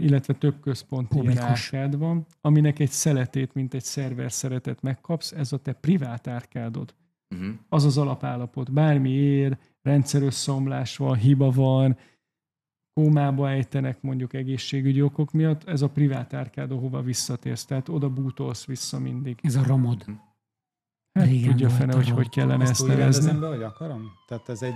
illetve 0.00 0.34
több 0.34 0.60
központi 0.60 1.36
árkád 1.36 1.98
van, 1.98 2.26
aminek 2.40 2.78
egy 2.78 2.90
szeletét, 2.90 3.54
mint 3.54 3.74
egy 3.74 3.82
szerver 3.84 4.32
szeretet 4.32 4.82
megkapsz, 4.82 5.32
ez 5.32 5.52
a 5.52 5.58
te 5.58 5.72
privát 5.72 6.26
árkádod. 6.26 6.94
Mhm. 7.28 7.50
Az 7.68 7.84
az 7.84 7.98
alapállapot. 7.98 8.72
Bármi 8.72 9.10
ér, 9.10 9.58
rendszerösszomlás 9.82 10.96
van, 10.96 11.16
hiba 11.16 11.50
van, 11.50 11.96
kómába 12.92 13.50
ejtenek 13.50 14.02
mondjuk 14.02 14.32
egészségügyi 14.32 15.02
okok 15.02 15.32
miatt, 15.32 15.64
ez 15.64 15.82
a 15.82 15.88
privát 15.88 16.34
árkád, 16.34 16.70
ahova 16.70 17.02
visszatérsz. 17.02 17.64
Tehát 17.64 17.88
oda 17.88 18.08
bútolsz 18.10 18.64
vissza 18.66 18.98
mindig. 18.98 19.38
Ez 19.42 19.56
a 19.56 19.62
romod. 19.66 20.04
Hát 21.12 21.26
Régen 21.26 21.50
tudja 21.50 21.68
fene, 21.68 21.94
hogy 21.94 22.08
hogy 22.08 22.28
kellene 22.28 22.62
Ezt 22.62 22.70
ezt 22.70 22.82
úgy 22.82 22.88
nevezni. 22.88 23.24
rendezem 23.26 23.40
be, 23.40 23.56
hogy 23.56 23.62
akarom? 23.62 24.10
Tehát 24.26 24.48
ez 24.48 24.62
egy 24.62 24.74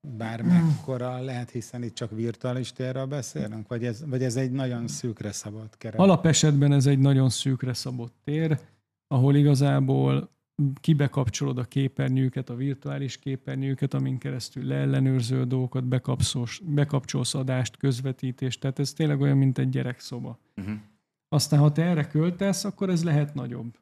bármekkora 0.00 1.20
lehet, 1.20 1.50
hiszen 1.50 1.82
itt 1.82 1.94
csak 1.94 2.10
virtuális 2.10 2.72
térről 2.72 3.06
beszélünk? 3.06 3.68
Vagy 3.68 3.84
ez, 3.84 4.04
vagy 4.06 4.22
ez 4.22 4.36
egy 4.36 4.50
nagyon 4.50 4.88
szűkre 4.88 5.32
szabott 5.32 5.76
keret? 5.76 6.00
Alapesetben 6.00 6.72
ez 6.72 6.86
egy 6.86 6.98
nagyon 6.98 7.28
szűkre 7.28 7.72
szabott 7.72 8.14
tér, 8.24 8.58
ahol 9.06 9.34
igazából 9.36 10.30
kibekapcsolod 10.80 11.58
a 11.58 11.64
képernyőket, 11.64 12.50
a 12.50 12.54
virtuális 12.54 13.18
képernyőket, 13.18 13.94
amin 13.94 14.18
keresztül 14.18 14.64
leellenőrző 14.64 15.44
dolgokat, 15.44 15.84
bekapszolsz, 15.84 16.58
bekapcsolsz 16.64 17.34
adást, 17.34 17.76
közvetítést, 17.76 18.60
tehát 18.60 18.78
ez 18.78 18.92
tényleg 18.92 19.20
olyan, 19.20 19.36
mint 19.36 19.58
egy 19.58 19.68
gyerekszoba. 19.68 20.38
Mhm. 20.54 20.72
Aztán, 21.28 21.60
ha 21.60 21.72
te 21.72 21.82
erre 21.82 22.06
költesz, 22.06 22.64
akkor 22.64 22.90
ez 22.90 23.04
lehet 23.04 23.34
nagyobb. 23.34 23.78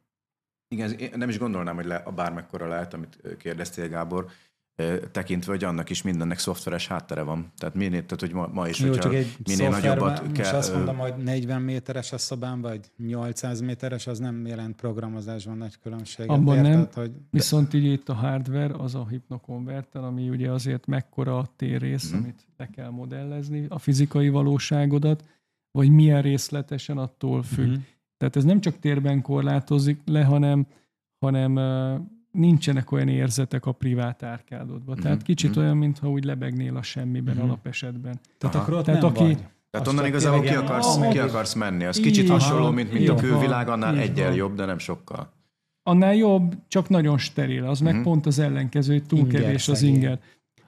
Igen, 0.67 0.91
én 0.91 1.11
nem 1.15 1.29
is 1.29 1.37
gondolnám, 1.37 1.75
hogy 1.75 1.85
le, 1.85 1.95
a 1.95 2.11
bármekkora 2.11 2.67
lehet, 2.67 2.93
amit 2.93 3.21
kérdeztél, 3.37 3.89
Gábor, 3.89 4.29
tekintve, 5.11 5.51
hogy 5.51 5.63
annak 5.63 5.89
is 5.89 6.01
mindennek 6.01 6.39
szoftveres 6.39 6.87
háttere 6.87 7.21
van. 7.21 7.51
Tehát 7.57 7.75
minél, 7.75 8.05
tehát 8.05 8.19
hogy 8.19 8.33
ma, 8.33 8.47
ma 8.53 8.67
is, 8.67 8.79
Jó, 8.79 8.87
hogyha 8.87 9.01
csak 9.03 9.13
egy 9.13 9.37
minél 9.47 9.69
nagyobbat 9.69 10.21
most 10.27 10.41
kell... 10.41 10.55
azt 10.55 10.71
ö, 10.71 10.75
mondom, 10.75 10.97
hogy 10.97 11.13
40 11.15 11.61
méteres 11.61 12.11
a 12.11 12.17
szobám, 12.17 12.61
vagy 12.61 12.79
800 12.97 13.61
méteres, 13.61 14.07
az 14.07 14.19
nem 14.19 14.45
jelent 14.45 14.75
programozásban 14.75 15.57
nagy 15.57 15.79
különbséget. 15.83 16.31
Abban 16.31 16.55
érted, 16.55 16.71
nem. 16.73 16.87
Hogy 16.93 17.11
Viszont 17.29 17.73
így 17.73 17.85
itt 17.85 18.09
a 18.09 18.13
hardware, 18.13 18.73
az 18.77 18.95
a 18.95 19.07
hipnokonverter, 19.07 20.03
ami 20.03 20.29
ugye 20.29 20.51
azért 20.51 20.85
mekkora 20.85 21.37
a 21.37 21.49
térrész, 21.55 22.11
Mhm. 22.11 22.21
amit 22.23 22.47
le 22.57 22.69
kell 22.69 22.89
modellezni, 22.89 23.65
a 23.69 23.79
fizikai 23.79 24.29
valóságodat, 24.29 25.23
vagy 25.71 25.89
milyen 25.89 26.21
részletesen 26.21 26.97
attól 26.97 27.43
függ. 27.43 27.67
Mhm. 27.69 27.79
Tehát 28.17 28.35
ez 28.35 28.43
nem 28.43 28.61
csak 28.61 28.79
térben 28.79 29.21
korlátozik 29.21 29.99
le, 30.05 30.23
hanem, 30.23 30.67
hanem 31.19 31.57
nincsenek 32.37 32.91
olyan 32.91 33.07
érzetek 33.07 33.65
a 33.65 33.71
privát 33.71 34.23
árkádodban. 34.23 34.93
Mhm, 34.95 35.01
Tehát 35.01 35.21
kicsit 35.21 35.49
mhm. 35.49 35.59
olyan, 35.59 35.77
mintha 35.77 36.09
úgy 36.09 36.23
lebegnél 36.23 36.75
a 36.75 36.81
semmiben 36.81 37.35
Mhm. 37.35 37.43
alapesetben. 37.45 38.19
Tehát 38.37 38.55
Aha. 38.55 38.63
akkor 38.65 38.77
ott 38.77 38.85
Tehát 38.85 39.01
nem 39.01 39.09
aki- 39.09 39.23
vagy. 39.23 39.37
Tehát 39.71 39.87
Az 39.87 39.93
onnan 39.93 40.05
igazából 40.05 40.41
ki 40.41 40.53
akarsz, 40.53 40.97
Ah, 40.97 41.09
ki 41.11 41.19
akarsz 41.19 41.53
menni. 41.53 41.83
Az 41.85 41.97
így 41.97 42.03
kicsit 42.03 42.29
hasonló, 42.29 42.69
mint, 42.71 42.91
mint 42.93 43.09
a 43.09 43.13
Így 43.13 43.21
van. 43.21 43.29
külvilág, 43.31 43.67
annál 43.69 43.95
Így 43.95 44.01
egyel 44.01 44.27
van. 44.27 44.35
jobb, 44.37 44.55
de 44.55 44.65
nem 44.65 44.77
sokkal. 44.77 45.33
Annál 45.83 46.15
jobb, 46.15 46.55
csak 46.67 46.89
nagyon 46.89 47.17
steril. 47.17 47.63
Az 47.65 47.79
meg 47.79 47.93
Mhm. 47.93 48.03
pont 48.03 48.25
az 48.25 48.39
ellenkező, 48.39 48.93
hogy 48.93 49.03
túl 49.03 49.19
Inger 49.19 49.41
kevés 49.41 49.67
az 49.67 49.77
szegény. 49.77 49.93
inger. 49.95 50.19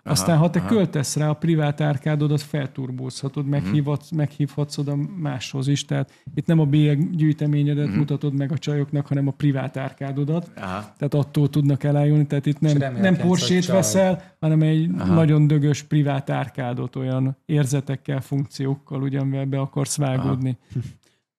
Aha, 0.09 0.19
Aztán, 0.19 0.37
ha 0.37 0.49
te 0.49 0.59
aha. 0.59 0.67
költesz 0.67 1.15
rá, 1.15 1.29
a 1.29 1.33
privát 1.33 1.81
árkádodat 1.81 2.41
felturbózhatod, 2.41 3.43
Mhm. 3.47 3.51
meghívhatsz, 3.51 4.09
meghívhatsz 4.11 4.77
oda 4.77 4.95
máshoz 5.17 5.67
is. 5.67 5.85
Tehát 5.85 6.11
itt 6.33 6.45
nem 6.45 6.59
a 6.59 6.65
bélyeg 6.65 7.15
gyűjteményedet 7.15 7.87
Mhm. 7.87 7.97
mutatod 7.97 8.33
meg 8.33 8.51
a 8.51 8.57
csajoknak, 8.57 9.07
hanem 9.07 9.27
a 9.27 9.31
privát 9.31 9.77
árkádodat. 9.77 10.51
Aha. 10.55 10.93
Tehát 10.97 11.13
attól 11.13 11.49
tudnak 11.49 11.83
elájulni. 11.83 12.25
Tehát 12.27 12.45
itt 12.45 12.59
nem, 12.59 12.77
nem 13.01 13.15
Porsét 13.17 13.65
veszel, 13.65 14.23
hanem 14.39 14.61
egy 14.61 14.89
Aha. 14.97 15.13
nagyon 15.13 15.47
dögös 15.47 15.83
privát 15.83 16.29
árkádot, 16.29 16.95
olyan 16.95 17.37
érzetekkel, 17.45 18.21
funkciókkal, 18.21 19.01
ugyanvel 19.01 19.45
be 19.45 19.59
akarsz 19.59 19.97
vágódni. 19.97 20.57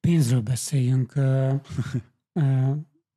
Pénzről 0.00 0.40
beszéljünk. 0.40 1.12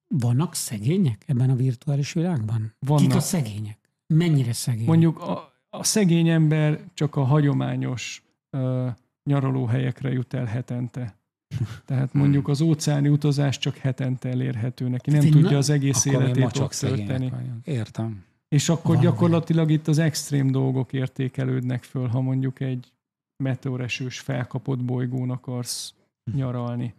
Vannak 0.08 0.56
szegények 0.56 1.24
ebben 1.28 1.50
a 1.50 1.56
virtuális 1.56 2.14
világban? 2.14 2.74
Vannak. 2.80 3.02
Kik 3.08 3.16
a 3.16 3.20
szegények? 3.20 3.78
Mennyire 4.08 4.54
szegények? 4.54 4.88
Mondjuk 4.88 5.22
a, 5.22 5.54
a 5.70 5.84
szegény 5.84 6.28
ember 6.28 6.80
csak 6.94 7.16
a 7.16 7.24
hagyományos 7.24 8.24
ö, 8.50 8.88
nyaralóhelyekre 9.24 10.12
jut 10.12 10.34
el 10.34 10.46
hetente. 10.46 11.16
Tehát 11.86 12.14
mondjuk 12.14 12.48
az 12.48 12.62
óceáni 12.62 13.10
utazás 13.10 13.58
csak 13.58 13.78
hetente 13.78 14.30
elérhető 14.30 14.88
neki. 14.88 15.12
Nem 15.12 15.22
én 15.22 15.32
tudja 15.32 15.58
az 15.58 15.70
egész 15.70 16.06
Akkor 16.06 16.22
életét 16.22 16.58
ott 16.58 16.72
tölteni. 16.74 17.34
Értem. 17.64 18.24
És 18.48 18.70
akkor 18.70 18.96
Van 18.96 19.04
gyakorlatilag 19.04 19.72
itt 19.72 19.88
az 19.88 19.98
extrém 19.98 20.52
dolgok 20.52 20.94
értékelődnek 20.94 21.84
föl, 21.84 22.08
ha 22.08 22.22
mondjuk 22.22 22.60
egy 22.60 22.94
meteoresős 23.44 24.20
felkapott 24.20 24.84
bolygón 24.84 25.30
akarsz 25.30 25.94
nyaralni. 26.34 26.94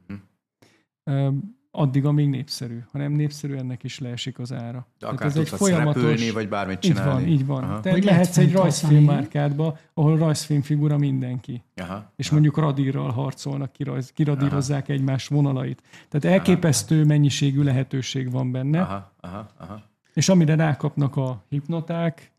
Addig, 1.77 2.05
amíg 2.05 2.29
népszerű. 2.29 2.79
Ha 2.93 2.99
nem 2.99 3.13
népszerű, 3.13 3.55
ennek 3.55 3.83
is 3.85 3.99
leesik 3.99 4.39
az 4.39 4.53
ára. 4.53 4.63
De 4.73 4.85
Tehát 4.99 5.15
akár 5.15 5.27
ez 5.29 5.37
egy 5.37 5.49
folyamatos- 5.49 6.03
repülni, 6.03 6.31
vagy 6.31 6.49
bármit 6.49 6.75
Így 6.85 6.91
csinálni. 6.91 7.13
van, 7.13 7.27
így 7.33 7.47
van. 7.47 7.65
Aha. 7.65 7.81
Te 7.81 7.91
Hogy 7.91 8.05
lehetsz 8.05 8.37
lehet 8.37 8.51
egy 8.51 8.57
rajzfilmmárkádba, 8.57 9.79
ahol 9.95 10.17
rajzfilmfigura 10.17 10.99
mindenki. 10.99 11.63
Aha. 11.77 12.13
És 12.17 12.27
aha. 12.27 12.35
mondjuk 12.35 12.57
radírral 12.57 13.11
harcolnak, 13.11 13.73
kirajz, 13.73 14.13
kiradírozzák 14.13 14.89
egymás 14.89 15.27
vonalait. 15.29 15.83
Tehát 16.09 16.37
elképesztő 16.39 17.05
mennyiségű 17.05 17.63
lehetőség 17.63 18.31
van 18.31 18.53
benne. 18.53 18.81
Aha, 18.81 19.13
aha, 19.21 19.47
aha. 19.59 19.83
És 20.15 20.29
amire 20.29 20.55
rákapnak 20.55 21.17
a 21.17 21.45
hipnoták, 21.49 22.33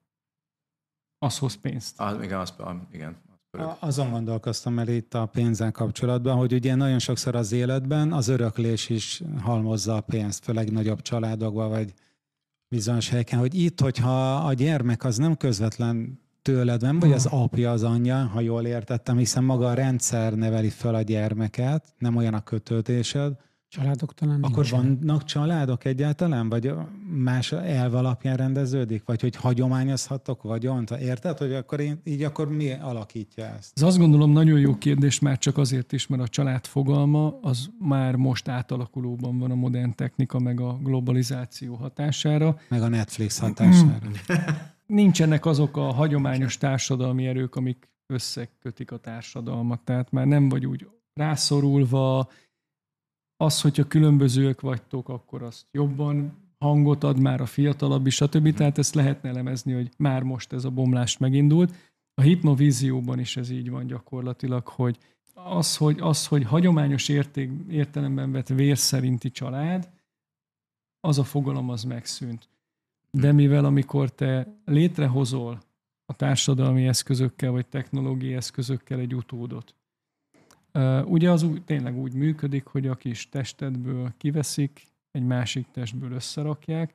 az 1.20 1.38
hoz 1.38 1.54
pénzt. 1.54 2.00
Ah, 2.00 2.24
igen, 2.24 2.40
az, 2.40 2.54
ah, 2.58 2.76
igen. 2.92 3.16
A- 3.60 3.78
Azon 3.80 4.12
gondolkoztam 4.12 4.80
el 4.80 4.88
itt 4.88 5.14
a 5.14 5.26
pénzzel 5.26 5.72
kapcsolatban, 5.72 6.36
hogy 6.38 6.54
ugye 6.54 6.76
nagyon 6.76 7.00
sokszor 7.00 7.36
az 7.36 7.52
életben 7.52 8.14
az 8.14 8.28
öröklés 8.28 8.90
is 8.90 9.22
halmozza 9.42 9.96
a 9.96 10.02
pénzt, 10.02 10.44
főleg 10.44 10.72
nagyobb 10.72 11.02
családokban, 11.02 11.70
vagy 11.70 11.94
bizonyos 12.68 13.10
helyeken, 13.10 13.40
hogy 13.40 13.56
itt, 13.56 13.82
hogyha 13.82 14.36
a 14.36 14.54
gyermek 14.54 15.04
az 15.04 15.18
nem 15.18 15.36
közvetlen 15.38 16.20
tőled 16.42 16.82
van, 16.82 17.00
vagy 17.00 17.12
az 17.12 17.26
apja, 17.26 17.72
az 17.72 17.84
anyja, 17.84 18.26
ha 18.26 18.40
jól 18.40 18.66
értettem, 18.66 19.18
hiszen 19.18 19.44
maga 19.44 19.68
a 19.68 19.74
rendszer 19.74 20.34
neveli 20.34 20.70
fel 20.70 20.96
a 20.96 21.02
gyermeket, 21.02 21.94
nem 21.98 22.16
olyan 22.16 22.34
a 22.34 22.44
kötődésed, 22.44 23.34
Családok 23.76 24.14
talán 24.14 24.44
akkor 24.44 24.64
nincsenek. 24.64 24.98
vannak 25.00 25.24
családok 25.24 25.86
egyáltalán? 25.86 26.50
Vagy 26.50 26.74
más 27.08 27.52
elv 27.52 27.96
alapján 27.96 28.36
rendeződik? 28.36 29.04
Vagy 29.06 29.22
hogy 29.22 29.36
hagyományozhatok 29.36 30.44
vagyont? 30.44 30.92
Érted? 30.92 31.38
Hogy 31.38 31.54
akkor 31.54 31.80
én, 31.80 32.02
így 32.04 32.24
akkor 32.24 32.50
mi 32.50 32.72
alakítja 32.72 33.46
ezt? 33.46 33.72
Ez 33.76 33.82
azt 33.82 33.98
gondolom 33.98 34.32
nagyon 34.32 34.60
jó 34.60 34.78
kérdés, 34.78 35.20
már 35.20 35.38
csak 35.38 35.58
azért 35.58 35.92
is, 35.92 36.08
mert 36.08 36.22
a 36.22 36.28
család 36.28 36.66
fogalma 36.66 37.40
az 37.42 37.70
már 37.80 38.16
most 38.16 38.48
átalakulóban 38.48 39.38
van 39.38 39.52
a 39.52 39.56
modern 39.56 39.96
technika 39.96 40.40
meg 40.40 40.60
a 40.60 40.80
globalizáció 40.84 41.76
hatására. 41.76 42.58
Meg 42.70 42.82
a 42.82 42.88
Netflix 42.88 43.40
hatására. 43.40 44.08
Nincsenek 44.86 45.46
azok 45.46 45.78
a 45.78 45.94
hagyományos 45.94 46.58
társadalmi 46.58 47.28
erők, 47.28 47.56
amik 47.56 47.90
összekötik 48.08 48.92
a 48.92 48.98
társadalmat. 48.98 49.80
Tehát 49.80 50.12
már 50.12 50.26
nem 50.26 50.50
vagy 50.50 50.66
úgy 50.66 50.88
rászorulva, 51.16 52.30
az, 53.38 53.62
hogyha 53.62 53.88
különbözőek 53.88 54.62
vagytok, 54.62 55.10
akkor 55.10 55.44
azt 55.44 55.66
jobban 55.72 56.44
hangot 56.58 57.04
ad 57.04 57.20
már 57.20 57.42
a 57.42 57.46
fiatalabb 57.46 58.08
is, 58.08 58.16
stb. 58.16 58.54
Tehát 58.54 58.78
ezt 58.78 58.96
lehetne 58.96 59.30
elemezni, 59.30 59.74
hogy 59.74 59.90
már 59.98 60.24
most 60.24 60.54
ez 60.54 60.66
a 60.66 60.70
bomlás 60.70 61.18
megindult. 61.18 61.74
A 62.14 62.22
hipnovízióban 62.22 63.20
is 63.20 63.38
ez 63.38 63.50
így 63.50 63.70
van 63.70 63.88
gyakorlatilag, 63.88 64.68
hogy 64.68 64.98
az, 65.34 65.78
hogy, 65.78 66.00
az, 66.00 66.28
hogy 66.28 66.44
hagyományos 66.44 67.10
érték, 67.10 67.52
értelemben 67.70 68.32
vett 68.32 68.48
vér 68.48 68.78
szerinti 68.78 69.32
család, 69.32 69.90
az 71.00 71.20
a 71.20 71.24
fogalom 71.24 71.70
az 71.70 71.84
megszűnt. 71.84 72.50
De 73.12 73.32
mivel 73.32 73.66
amikor 73.66 74.12
te 74.12 74.60
létrehozol 74.66 75.60
a 76.06 76.14
társadalmi 76.14 76.88
eszközökkel 76.88 77.52
vagy 77.52 77.66
technológiai 77.66 78.34
eszközökkel 78.34 79.00
egy 79.00 79.16
utódot, 79.16 79.76
ugye 81.06 81.32
az 81.32 81.44
úgy, 81.44 81.64
tényleg 81.64 81.98
úgy 81.98 82.14
működik, 82.14 82.66
hogy 82.66 82.88
a 82.88 82.96
kis 82.96 83.30
testedből 83.30 84.14
kiveszik, 84.18 84.88
egy 85.12 85.24
másik 85.24 85.66
testből 85.72 86.12
összerakják, 86.12 86.94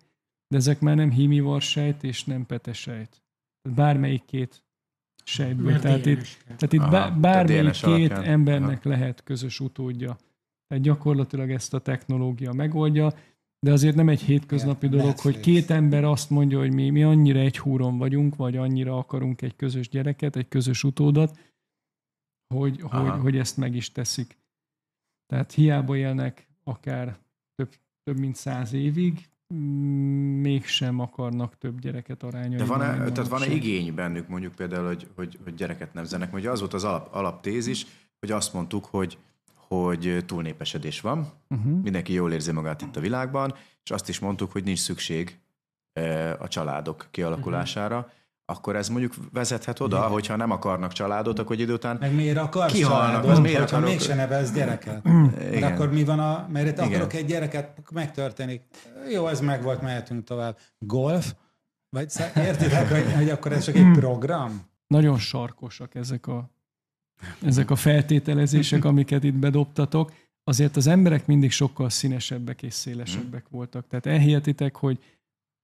de 0.48 0.56
ezek 0.56 0.80
már 0.80 0.96
nem 0.96 1.10
hímivarsejt 1.10 2.02
és 2.04 2.24
nem 2.24 2.46
petesejt. 2.46 3.22
Bármelyik 3.74 4.24
két 4.24 4.64
sejtből. 5.24 5.70
Mert 5.70 5.82
Tehát 5.82 6.06
itt, 6.06 6.18
DNS 6.18 6.36
kell. 6.46 6.56
tehát 6.56 6.72
itt 6.72 6.80
Aha, 6.80 7.18
bármelyik 7.18 7.70
két 7.70 7.84
alapján. 7.84 8.22
embernek 8.24 8.84
lehet 8.84 9.22
közös 9.24 9.60
utódja. 9.60 10.16
Tehát 10.68 10.84
gyakorlatilag 10.84 11.50
ezt 11.50 11.74
a 11.74 11.78
technológia 11.78 12.52
megoldja. 12.52 13.12
de 13.66 13.72
azért 13.72 13.94
nem 13.94 14.08
egy 14.08 14.20
hétköznapi 14.20 14.86
Igen, 14.86 14.98
dolog, 14.98 15.18
hogy 15.18 15.40
két 15.40 15.70
ember 15.70 16.04
azt 16.04 16.30
mondja, 16.30 16.58
hogy 16.58 16.72
mi, 16.74 16.90
mi 16.90 17.02
annyira 17.02 17.38
egy 17.38 17.58
húron 17.58 17.98
vagyunk, 17.98 18.36
vagy 18.36 18.56
annyira 18.56 18.98
akarunk 18.98 19.42
egy 19.42 19.56
közös 19.56 19.88
gyereket, 19.88 20.36
egy 20.36 20.48
közös 20.48 20.84
utódat, 20.84 21.38
hogy, 22.54 22.80
hogy, 22.80 22.90
Aha. 22.90 23.16
hogy 23.16 23.36
ezt 23.36 23.56
meg 23.56 23.74
is 23.74 23.92
teszik. 23.92 24.38
Tehát 25.26 25.52
hiába 25.52 25.96
élnek 25.96 26.48
akár 26.64 27.18
több, 27.54 27.74
több 28.02 28.18
mint 28.18 28.36
száz 28.36 28.72
évig, 28.72 29.28
mégsem 30.40 30.98
akarnak 30.98 31.58
több 31.58 31.78
gyereket 31.78 32.22
arányaiban. 32.22 32.58
De 32.58 32.64
van-e, 32.64 33.12
tehát 33.12 33.28
van-e 33.28 33.46
igény 33.46 33.94
bennük 33.94 34.28
mondjuk 34.28 34.54
például, 34.54 34.86
hogy, 34.86 35.08
hogy, 35.14 35.38
hogy 35.44 35.54
gyereket 35.54 35.94
nemzenek? 35.94 36.32
Ugye 36.34 36.50
az 36.50 36.60
volt 36.60 36.74
az 36.74 36.84
alap, 36.84 37.14
alaptézis, 37.14 37.86
hogy 38.18 38.30
azt 38.30 38.52
mondtuk, 38.52 38.84
hogy, 38.84 39.18
hogy 39.54 40.22
túlnépesedés 40.26 41.00
van, 41.00 41.32
Uh-huh. 41.48 41.82
mindenki 41.82 42.12
jól 42.12 42.32
érzi 42.32 42.52
magát 42.52 42.82
itt 42.82 42.96
a 42.96 43.00
világban, 43.00 43.54
és 43.84 43.90
azt 43.90 44.08
is 44.08 44.18
mondtuk, 44.18 44.52
hogy 44.52 44.64
nincs 44.64 44.78
szükség 44.78 45.38
eh, 45.92 46.42
a 46.42 46.48
családok 46.48 47.08
kialakulására, 47.10 48.10
akkor 48.50 48.76
ez 48.76 48.88
mondjuk 48.88 49.14
vezethet 49.32 49.80
oda, 49.80 49.96
Igen. 49.98 50.08
hogyha 50.08 50.36
nem 50.36 50.50
akarnak 50.50 50.92
családot, 50.92 51.38
akkor 51.38 51.56
egy 51.56 51.60
idő 51.60 51.72
után 51.72 51.96
Meg 52.00 52.14
miért 52.14 52.36
akarsz 52.36 52.72
Kihalnak, 52.72 53.06
családot, 53.08 53.30
az 53.30 53.38
miért 53.38 53.58
hogyha 53.58 53.76
akarok- 53.76 53.94
mégse 53.94 54.14
nevez 54.14 54.52
gyereket? 54.52 55.02
Mert 55.02 55.52
Igen. 55.54 55.72
akkor 55.72 55.92
mi 55.92 56.04
van 56.04 56.18
a... 56.18 56.48
Mert 56.52 56.66
itt 56.68 56.78
akarok 56.78 57.12
egy 57.12 57.26
gyereket, 57.26 57.82
megtörténik. 57.92 58.62
Jó, 59.12 59.26
ez 59.26 59.40
meg 59.40 59.62
volt, 59.62 59.82
mehetünk 59.82 60.24
tovább. 60.24 60.58
Golf? 60.78 61.34
Vagy 61.88 62.12
értitek, 62.36 62.88
hogy, 62.90 63.12
hogy 63.12 63.28
akkor 63.30 63.52
ez 63.52 63.64
csak 63.64 63.74
egy 63.74 63.90
program? 63.92 64.62
Nagyon 64.86 65.18
sarkosak 65.18 65.94
ezek 65.94 66.26
a, 66.26 66.50
ezek 67.42 67.70
a 67.70 67.76
feltételezések, 67.76 68.84
amiket 68.84 69.24
itt 69.24 69.34
bedobtatok. 69.34 70.12
Azért 70.44 70.76
az 70.76 70.86
emberek 70.86 71.26
mindig 71.26 71.50
sokkal 71.50 71.90
színesebbek 71.90 72.62
és 72.62 72.74
szélesebbek 72.74 73.44
voltak. 73.50 73.86
Tehát 73.86 74.06
elhihetitek, 74.06 74.76
hogy 74.76 74.98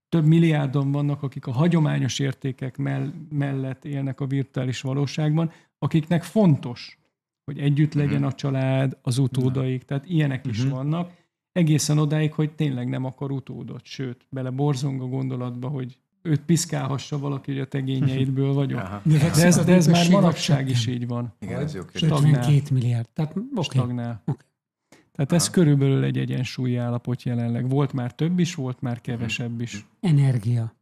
több 0.08 0.26
milliárdon 0.26 0.92
vannak, 0.92 1.22
akik 1.22 1.46
a 1.46 1.52
hagyományos 1.52 2.18
értékek 2.18 2.76
mell- 2.76 3.12
mellett 3.30 3.84
élnek 3.84 4.20
a 4.20 4.26
virtuális 4.26 4.80
valóságban, 4.80 5.50
akiknek 5.78 6.22
fontos, 6.22 6.98
hogy 7.44 7.58
együtt 7.58 7.94
legyen 7.94 8.24
a 8.24 8.32
család, 8.32 8.98
az 9.02 9.18
utódaik, 9.18 9.82
tehát 9.82 10.06
ilyenek 10.08 10.46
is 10.46 10.62
Mhm. 10.62 10.70
vannak, 10.72 11.12
egészen 11.52 11.98
odáig, 11.98 12.32
hogy 12.32 12.50
tényleg 12.54 12.88
nem 12.88 13.04
akar 13.04 13.30
utódot, 13.30 13.84
sőt, 13.84 14.26
bele 14.28 14.50
borzong 14.50 15.00
a 15.00 15.06
gondolatba, 15.06 15.68
hogy 15.68 15.98
őt 16.22 16.40
piszkálhassa 16.40 17.18
valaki, 17.18 17.50
hogy 17.52 17.60
a 17.60 17.64
tegényeidből 17.64 18.52
vagyok. 18.52 18.80
Aha. 18.80 19.00
Növekszik 19.04 19.40
De 19.42 19.46
ez, 19.46 19.64
de 19.64 19.74
ez 19.74 19.86
már 19.86 20.10
manapság 20.10 20.68
is 20.68 20.86
így 20.86 21.06
van. 21.06 21.34
Igen, 21.40 21.60
ez 21.62 21.74
jó 21.74 21.80
kérdés. 21.82 22.02
52 22.02 22.62
milliárd. 22.72 23.08
Tehát 23.12 23.36
oké. 23.54 23.78
Stagnál. 23.78 24.22
Oké. 24.26 24.44
Tehát 25.16 25.32
ez 25.32 25.50
körülbelül 25.50 26.04
egy 26.04 26.18
egyensúlyi 26.18 26.76
állapot 26.76 27.22
jelenleg. 27.22 27.68
Volt 27.68 27.92
már 27.92 28.14
több 28.14 28.38
is, 28.38 28.54
volt 28.54 28.80
már 28.80 29.00
kevesebb 29.00 29.60
is. 29.60 29.86
Energia. 30.00 30.74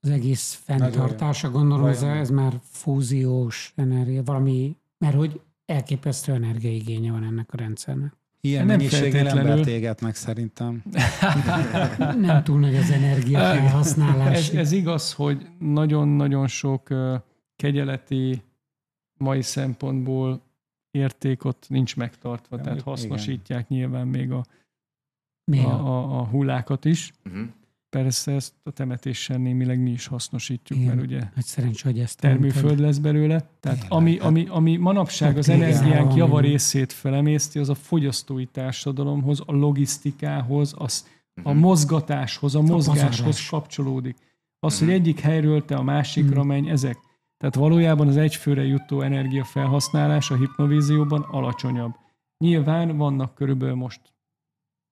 Az 0.00 0.10
egész 0.10 0.60
fenntartása, 0.64 1.50
gondolom, 1.50 1.86
ez, 1.86 2.02
ez 2.02 2.30
már 2.30 2.60
fúziós 2.62 3.72
energia, 3.76 4.22
valami, 4.22 4.76
mert 4.98 5.14
hogy 5.14 5.40
elképesztő 5.66 6.32
energiaigénye 6.32 7.10
van 7.10 7.24
ennek 7.24 7.52
a 7.52 7.56
rendszernek. 7.56 8.12
Ilyen 8.40 8.66
Nem 8.66 8.78
feltétlenül. 8.78 9.38
embert 9.38 9.66
égetnek 9.66 10.14
szerintem. 10.14 10.82
Nem 12.20 12.42
túl 12.44 12.58
nagy 12.58 12.76
az 12.76 12.90
energia 12.90 13.38
felhasználás. 13.38 14.48
Ez, 14.48 14.54
ez 14.54 14.72
igaz, 14.72 15.12
hogy 15.12 15.46
nagyon-nagyon 15.58 16.46
sok 16.46 16.88
kegyeleti 17.56 18.42
mai 19.16 19.42
szempontból 19.42 20.45
érték 20.96 21.44
ott 21.44 21.66
nincs 21.68 21.96
megtartva, 21.96 22.56
Ja, 22.56 22.62
tehát 22.62 22.78
igen. 22.78 22.90
hasznosítják 22.92 23.68
nyilván 23.68 24.06
még 24.06 24.30
a, 24.32 24.44
a, 25.52 25.56
a, 25.66 26.18
a, 26.18 26.24
hullákat 26.24 26.84
is. 26.84 27.12
Uh-huh. 27.24 27.42
Persze 27.88 28.32
ezt 28.32 28.54
a 28.62 28.70
temetéssel 28.70 29.36
némileg 29.38 29.78
mi 29.80 29.90
is 29.90 30.06
hasznosítjuk, 30.06 30.78
Igen. 30.78 30.94
mert 30.94 31.06
ugye 31.06 31.18
nagy 31.34 31.44
szerencsé, 31.44 31.82
hogy 31.90 31.98
ezt 31.98 32.20
termőföld 32.20 32.64
mondtad. 32.64 32.84
lesz 32.86 32.98
belőle. 32.98 33.48
Tehát 33.60 33.84
ami, 33.88 34.16
hát- 34.18 34.26
ami, 34.26 34.46
ami 34.50 34.76
manapság 34.76 35.36
az 35.36 35.48
energiánk 35.48 36.08
van, 36.08 36.16
java 36.16 36.36
ami- 36.38 36.46
részét 36.48 36.92
felemészti, 36.92 37.58
az 37.58 37.68
a 37.68 37.74
fogyasztói 37.74 38.46
társadalomhoz, 38.46 39.40
a 39.46 39.52
logisztikához, 39.52 40.74
az, 40.78 41.08
a 41.42 41.50
Mhm. 41.52 41.58
mozgatáshoz, 41.58 42.54
a 42.54 42.62
mozgáshoz 42.62 43.48
kapcsolódik. 43.48 44.16
Az, 44.58 44.76
Mhm. 44.80 44.84
hogy 44.84 44.94
egyik 45.00 45.20
helyről 45.20 45.64
te 45.64 45.74
a 45.76 45.82
másikra 45.82 46.38
Mhm. 46.38 46.46
menj, 46.48 46.70
ezek. 46.70 46.98
Tehát 47.36 47.54
valójában 47.54 48.08
az 48.08 48.16
egyfőre 48.16 48.64
jutó 48.64 49.00
energiafelhasználás 49.00 50.30
a 50.30 50.36
hipnovízióban 50.36 51.22
alacsonyabb. 51.22 51.94
Nyilván 52.38 52.96
vannak 52.96 53.34
körülbelül 53.34 53.74
most 53.74 54.00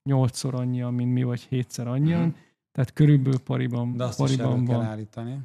nyolcszor 0.09 0.55
annyian, 0.55 0.95
mint 0.95 1.13
mi, 1.13 1.23
vagy 1.23 1.41
hétszer 1.41 1.87
annyian, 1.87 2.21
Mhm. 2.21 2.35
tehát 2.73 2.93
körülbelül 2.93 3.39
pariban, 3.39 3.97
De 3.97 4.05
azt 4.05 4.21
is 4.21 4.37
pariban 4.37 4.65
kell 4.65 4.77
van. 4.77 4.85
állítani. 4.87 5.39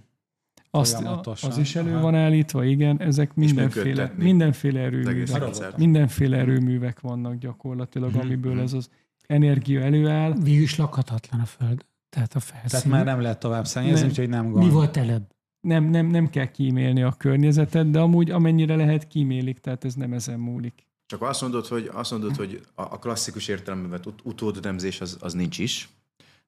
Azt, 0.72 1.02
az 1.44 1.58
is 1.58 1.76
elő 1.76 1.92
Aha. 1.94 2.02
van 2.02 2.16
állítva, 2.16 2.64
igen, 2.64 3.02
ezek 3.02 3.36
mindenféle, 3.36 4.14
mindenféle 4.18 4.80
erőművek. 4.80 5.78
Mindenféle 5.78 6.38
erőművek 6.38 7.00
vannak 7.00 7.36
gyakorlatilag, 7.36 8.10
Mhm, 8.12 8.20
amiből 8.20 8.54
mhm. 8.54 8.62
ez 8.62 8.74
az 8.74 8.90
energia 9.28 9.82
előáll. 9.82 10.34
Végül 10.44 10.62
is 10.64 10.78
lakhatatlan 10.78 11.40
a 11.40 11.46
föld. 11.46 11.86
Tehát 12.10 12.36
a 12.36 12.40
Tehát 12.40 12.70
felszín. 12.70 12.92
már 12.92 13.06
nem 13.06 13.22
lehet 13.22 13.40
tovább 13.40 13.66
szennyezni, 13.66 14.00
Nem. 14.00 14.10
úgyhogy 14.10 14.30
nem 14.30 14.52
gond. 14.52 14.66
Mi 14.66 14.72
volt 14.72 14.98
előbb? 14.98 15.32
Nem, 15.62 15.84
nem, 15.84 16.06
nem 16.08 16.30
kell 16.30 16.46
kímélni 16.52 17.02
a 17.04 17.12
környezetet, 17.18 17.90
de 17.92 18.00
amúgy 18.00 18.32
amennyire 18.32 18.76
lehet 18.76 19.08
kímélik, 19.08 19.60
tehát 19.60 19.86
ez 19.86 19.94
nem 19.94 20.14
ezen 20.14 20.40
múlik. 20.40 20.88
Csak 21.06 21.22
azt 21.22 21.42
mondod, 21.42 21.66
hogy, 21.68 21.90
azt 21.94 22.12
mondod, 22.12 22.36
hogy 22.36 22.62
a 22.76 23.00
klasszikus 23.00 23.48
értelemben 23.48 23.90
vett 23.90 24.06
ut- 24.06 24.22
utódnemzés 24.26 25.02
az, 25.02 25.18
az 25.22 25.34
nincs 25.34 25.58
is. 25.60 25.90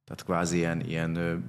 Tehát 0.04 0.24
kvázi 0.24 0.58
ilyen, 0.58 0.82
ilyen 0.86 1.44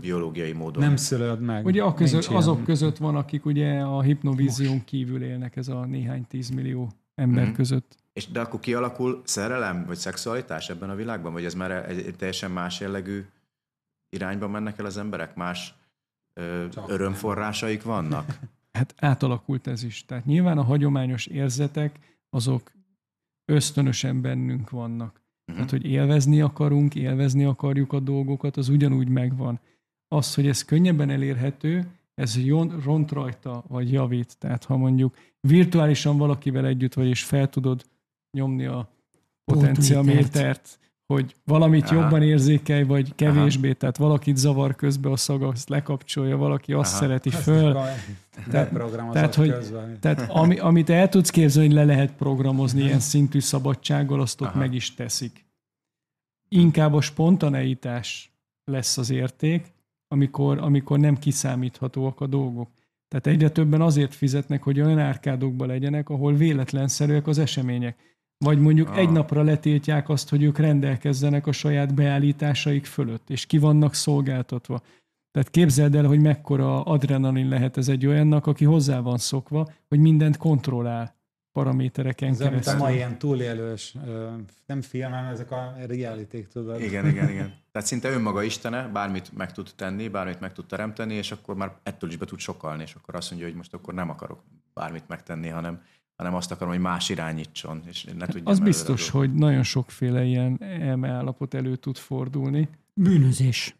biológiai 0.00 0.52
módon. 0.52 0.82
Nem 0.82 0.96
szülöd 0.96 1.40
meg. 1.40 1.64
Ugye 1.66 1.82
a 1.82 1.94
között, 1.94 2.22
ilyen. 2.22 2.34
azok 2.36 2.64
között 2.64 2.96
van, 2.96 3.16
akik 3.16 3.44
ugye 3.46 3.80
a 3.80 4.02
hipnovízión 4.02 4.84
kívül 4.84 5.22
élnek, 5.22 5.56
ez 5.56 5.68
a 5.68 5.84
néhány 5.84 6.26
tízmillió 6.26 6.92
ember 7.14 7.44
Mhm. 7.44 7.54
között. 7.54 7.96
És 8.12 8.28
de 8.28 8.40
akkor 8.40 8.60
kialakul 8.60 9.22
szerelem 9.24 9.84
vagy 9.86 9.96
szexualitás 9.96 10.68
ebben 10.68 10.90
a 10.90 10.94
világban? 10.94 11.32
Vagy 11.32 11.44
ez 11.44 11.54
már 11.54 11.70
egy, 11.90 12.06
egy 12.06 12.16
teljesen 12.16 12.50
más 12.50 12.80
jellegű 12.80 13.24
irányba 14.08 14.48
mennek 14.48 14.78
el 14.78 14.84
az 14.84 14.96
emberek? 14.98 15.34
Más 15.34 15.74
ö, 16.38 16.66
örömforrásaik 16.86 17.82
vannak? 17.82 18.38
Hát 18.72 18.94
átalakult 18.96 19.66
ez 19.66 19.82
is. 19.82 20.04
Tehát 20.04 20.24
nyilván 20.24 20.58
a 20.58 20.62
hagyományos 20.62 21.26
érzetek, 21.26 21.98
azok 22.30 22.72
ösztönösen 23.44 24.20
bennünk 24.20 24.70
vannak. 24.70 25.10
Uh-huh. 25.10 25.54
Tehát, 25.54 25.70
hogy 25.70 25.84
élvezni 25.84 26.40
akarunk, 26.40 26.94
élvezni 26.94 27.44
akarjuk 27.44 27.92
a 27.92 28.00
dolgokat, 28.00 28.56
az 28.56 28.68
ugyanúgy 28.68 29.08
megvan. 29.08 29.60
Az, 30.08 30.34
hogy 30.34 30.46
ez 30.46 30.64
könnyebben 30.64 31.10
elérhető, 31.10 31.86
ez 32.14 32.38
ront 32.84 33.10
rajta, 33.10 33.64
vagy 33.68 33.92
javít. 33.92 34.38
Tehát 34.38 34.64
ha 34.64 34.76
mondjuk 34.76 35.16
virtuálisan 35.40 36.16
valakivel 36.18 36.66
együtt 36.66 36.94
vagy, 36.94 37.06
és 37.06 37.24
fel 37.24 37.48
tudod 37.48 37.84
nyomni 38.30 38.64
a 38.64 38.88
potenciamétert, 39.44 40.78
hogy 41.12 41.34
valamit 41.44 41.84
Aha. 41.84 41.94
jobban 41.94 42.22
érzékelj, 42.22 42.82
vagy 42.82 43.14
kevésbé, 43.14 43.72
tehát 43.72 43.96
valakit 43.96 44.36
zavar 44.36 44.76
közbe 44.76 45.10
a 45.10 45.16
szaga, 45.16 45.48
azt 45.48 45.68
lekapcsolja, 45.68 46.36
valaki 46.36 46.72
azt 46.72 46.92
Aha. 46.92 47.00
szereti 47.00 47.28
Azt 47.28 47.42
föl. 47.42 47.76
Beprogramozott 48.50 49.14
tehát, 49.14 49.34
hogy- 49.34 49.50
közben. 49.50 49.98
Tehát 50.00 50.30
ami, 50.30 50.58
amit 50.58 50.90
el 50.90 51.08
tudsz 51.08 51.30
képzelni, 51.30 51.68
hogy 51.68 51.76
le 51.76 51.84
lehet 51.84 52.12
programozni 52.12 52.82
ilyen 52.82 53.00
szintű 53.00 53.40
szabadsággal, 53.40 54.20
azt 54.20 54.40
ott 54.40 54.48
Aha. 54.48 54.58
meg 54.58 54.74
is 54.74 54.94
teszik. 54.94 55.46
Inkább 56.48 56.94
a 56.94 57.00
spontaneitás 57.00 58.32
lesz 58.64 58.98
az 58.98 59.10
érték, 59.10 59.72
amikor, 60.08 60.58
amikor 60.58 60.98
nem 60.98 61.18
kiszámíthatóak 61.18 62.20
a 62.20 62.26
dolgok. 62.26 62.70
Tehát 63.08 63.26
egyre 63.26 63.50
többen 63.50 63.80
azért 63.80 64.14
fizetnek, 64.14 64.62
hogy 64.62 64.80
olyan 64.80 64.98
árkádokba 64.98 65.66
legyenek, 65.66 66.08
ahol 66.08 66.34
véletlenszerűek 66.34 67.26
az 67.26 67.38
események. 67.38 68.16
Vagy 68.44 68.58
mondjuk 68.58 68.88
Ah. 68.88 68.96
egy 68.96 69.10
napra 69.10 69.42
letiltják 69.42 70.08
azt, 70.08 70.28
hogy 70.28 70.42
ők 70.42 70.58
rendelkezzenek 70.58 71.46
a 71.46 71.52
saját 71.52 71.94
beállításaik 71.94 72.86
fölött, 72.86 73.30
és 73.30 73.46
ki 73.46 73.58
vannak 73.58 73.94
szolgáltatva. 73.94 74.80
Tehát 75.30 75.50
képzeld 75.50 75.94
el, 75.94 76.04
hogy 76.04 76.20
mekkora 76.20 76.82
adrenalin 76.82 77.48
lehet 77.48 77.76
ez 77.76 77.88
egy 77.88 78.06
olyannak, 78.06 78.46
aki 78.46 78.64
hozzá 78.64 79.00
van 79.00 79.18
szokva, 79.18 79.68
hogy 79.88 79.98
mindent 79.98 80.36
kontrollál 80.36 81.16
paramétereken 81.52 82.28
Ez 82.30 82.38
keresztül. 82.38 82.76
mai 82.76 82.94
ilyen 82.94 83.18
túlélős, 83.18 83.96
nem 84.66 84.80
film, 84.82 85.12
hanem 85.12 85.32
ezek 85.32 85.50
a 85.50 85.74
reality 85.88 86.46
tudod. 86.52 86.80
Igen, 86.80 87.06
igen, 87.06 87.28
igen. 87.30 87.54
Tehát 87.72 87.88
szinte 87.88 88.10
önmaga 88.10 88.42
istene, 88.42 88.88
bármit 88.88 89.36
meg 89.36 89.52
tud 89.52 89.70
tenni, 89.76 90.08
bármit 90.08 90.40
meg 90.40 90.52
tud 90.52 90.66
teremteni, 90.66 91.14
és 91.14 91.32
akkor 91.32 91.54
már 91.56 91.72
ettől 91.82 92.10
is 92.10 92.16
be 92.16 92.24
tud 92.24 92.38
sokalni, 92.38 92.82
és 92.82 92.94
akkor 92.94 93.14
azt 93.14 93.30
mondja, 93.30 93.48
hogy 93.48 93.56
most 93.56 93.74
akkor 93.74 93.94
nem 93.94 94.10
akarok 94.10 94.42
bármit 94.74 95.08
megtenni, 95.08 95.48
hanem, 95.48 95.82
hanem 96.18 96.34
azt 96.34 96.50
akarom, 96.50 96.72
hogy 96.72 96.82
más 96.82 97.08
irányítson, 97.08 97.82
és 97.86 98.04
ne 98.04 98.26
tudjam 98.26 98.46
Az 98.46 98.56
előre 98.56 98.64
biztos, 98.64 99.10
dolgozni. 99.10 99.18
hogy 99.18 99.34
nagyon 99.38 99.62
sokféle 99.62 100.24
ilyen 100.24 100.62
elme 100.62 101.08
állapot 101.08 101.54
elő 101.54 101.76
tud 101.76 101.96
fordulni. 101.96 102.68
Bűnözés. 102.94 103.76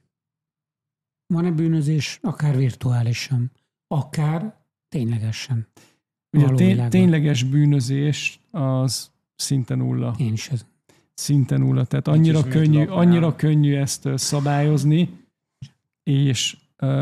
Van-e 1.26 1.50
bűnözés, 1.50 2.18
akár 2.22 2.56
virtuálisan, 2.56 3.50
akár 3.86 4.56
ténylegesen? 4.88 5.66
Ugye 6.32 6.44
Való 6.44 6.56
tény, 6.56 6.88
tényleges 6.88 7.42
bűnözés 7.42 8.40
az 8.50 9.10
szinte 9.34 9.74
nulla. 9.74 10.14
Én 10.18 10.32
is 10.32 10.48
ez. 10.48 10.66
szinte 11.14 11.56
nulla. 11.56 11.84
Tehát 11.84 12.08
annyira 12.08 12.42
könnyű, 12.42 12.84
annyira 12.86 13.36
könnyű 13.36 13.74
ezt 13.74 14.08
szabályozni, 14.14 15.26
és 16.02 16.56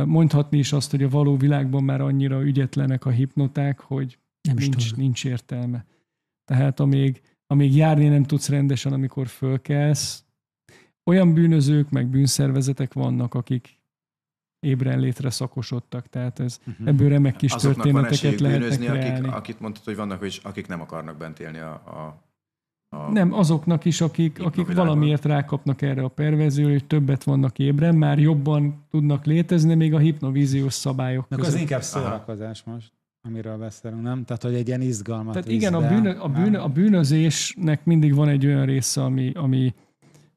mondhatni 0.04 0.58
is 0.58 0.72
azt, 0.72 0.90
hogy 0.90 1.02
a 1.02 1.08
való 1.08 1.36
világban 1.36 1.84
már 1.84 2.00
annyira 2.00 2.42
ügyetlenek 2.42 3.04
a 3.04 3.10
hipnoták, 3.10 3.80
hogy 3.80 4.18
Nem 4.46 4.58
is 4.58 4.68
nincs, 4.68 4.88
tudom. 4.88 5.04
nincs 5.04 5.24
értelme. 5.24 5.84
Tehát 6.44 6.80
amíg, 6.80 7.22
amíg 7.46 7.76
járni 7.76 8.08
nem 8.08 8.22
tudsz 8.22 8.48
rendesen, 8.48 8.92
amikor 8.92 9.26
fölkelsz, 9.26 10.24
olyan 11.04 11.34
bűnözők, 11.34 11.90
meg 11.90 12.06
bűnszervezetek 12.06 12.92
vannak, 12.92 13.34
akik 13.34 13.80
ébren 14.60 14.98
létre 15.00 15.30
szakosodtak, 15.30 16.08
tehát 16.08 16.40
ez, 16.40 16.60
Mhm. 16.64 16.88
ebből 16.88 17.08
remek 17.08 17.36
kis 17.36 17.52
Azoknak 17.52 17.74
történeteket 17.84 18.12
esélyük 18.18 18.40
lehetnek 18.40 18.78
bűnözni, 18.78 19.10
akik, 19.18 19.32
akit 19.32 19.60
mondtad, 19.60 19.84
hogy 19.84 19.96
vannak, 19.96 20.18
hogy 20.18 20.40
akik 20.42 20.66
nem 20.66 20.80
akarnak 20.80 21.16
bent 21.16 21.40
élni 21.40 21.58
a, 21.58 21.72
a, 21.72 22.22
a 22.96 23.10
Nem, 23.10 23.32
azoknak 23.32 23.84
is, 23.84 24.00
akik, 24.00 24.42
akik 24.42 24.72
valamiért 24.72 25.24
rákapnak 25.24 25.82
erre 25.82 26.02
a 26.02 26.08
perverzióra, 26.08 26.72
hogy 26.72 26.86
többet 26.86 27.24
vannak 27.24 27.58
ébren, 27.58 27.94
már 27.94 28.18
jobban 28.18 28.84
tudnak 28.90 29.24
létezni, 29.24 29.74
még 29.74 29.94
a 29.94 29.98
hipnovíziós 29.98 30.72
szabályok 30.72 31.26
az 31.28 31.36
között. 31.38 31.60
inkább 31.60 31.82
szórakozás 31.82 32.62
most, 32.62 32.92
amiről 33.26 33.56
beszélünk, 33.58 34.02
nem? 34.02 34.24
Tehát, 34.24 34.42
hogy 34.42 34.54
egy 34.54 34.68
ilyen 34.68 34.80
izgalmat 34.80 35.32
Tehát 35.32 35.48
igen, 35.48 35.74
a, 35.74 35.88
bűnö, 35.88 36.18
a, 36.18 36.28
bűnö, 36.28 36.58
a 36.58 36.68
bűnözésnek 36.68 37.84
mindig 37.84 38.14
van 38.14 38.28
egy 38.28 38.46
olyan 38.46 38.66
része, 38.66 39.02
ami, 39.04 39.32
ami 39.34 39.74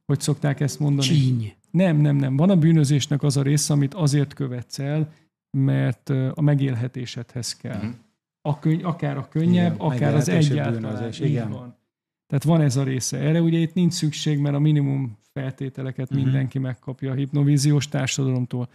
hogy 0.06 0.20
szokták 0.20 0.60
ezt 0.60 0.80
mondani? 0.80 1.08
Csíny. 1.08 1.54
Nem, 1.72 1.98
nem, 1.98 2.16
nem. 2.16 2.36
Van 2.36 2.50
a 2.50 2.56
bűnözésnek 2.56 3.24
az 3.24 3.38
a 3.38 3.42
része, 3.42 3.74
amit 3.74 3.94
azért 3.94 4.34
követsz 4.34 4.80
el, 4.80 5.12
mert 5.58 6.10
a 6.10 6.42
megélhetésedhez 6.42 7.56
kell. 7.56 7.78
Mhm. 7.78 7.92
A 8.42 8.60
könny, 8.60 8.84
akár 8.84 9.18
a 9.18 9.28
könnyebb, 9.30 9.74
Igen, 9.76 9.88
akár 9.88 10.16
az 10.16 10.30
egyáltalán. 10.30 10.82
bűnözés, 10.82 11.20
igen. 11.20 11.50
van. 11.50 11.78
Tehát 12.28 12.44
van 12.44 12.62
ez 12.62 12.76
a 12.76 12.84
része. 12.84 13.18
Erre 13.18 13.42
ugye 13.42 13.58
itt 13.58 13.74
nincs 13.74 13.94
szükség, 13.94 14.40
mert 14.40 14.56
a 14.56 14.60
minimum 14.60 15.18
feltételeket 15.34 16.10
Mhm. 16.10 16.20
mindenki 16.20 16.60
megkapja 16.60 17.12
a 17.12 17.16
hipnovíziós 17.16 17.88
társadalomtól. 17.88 18.70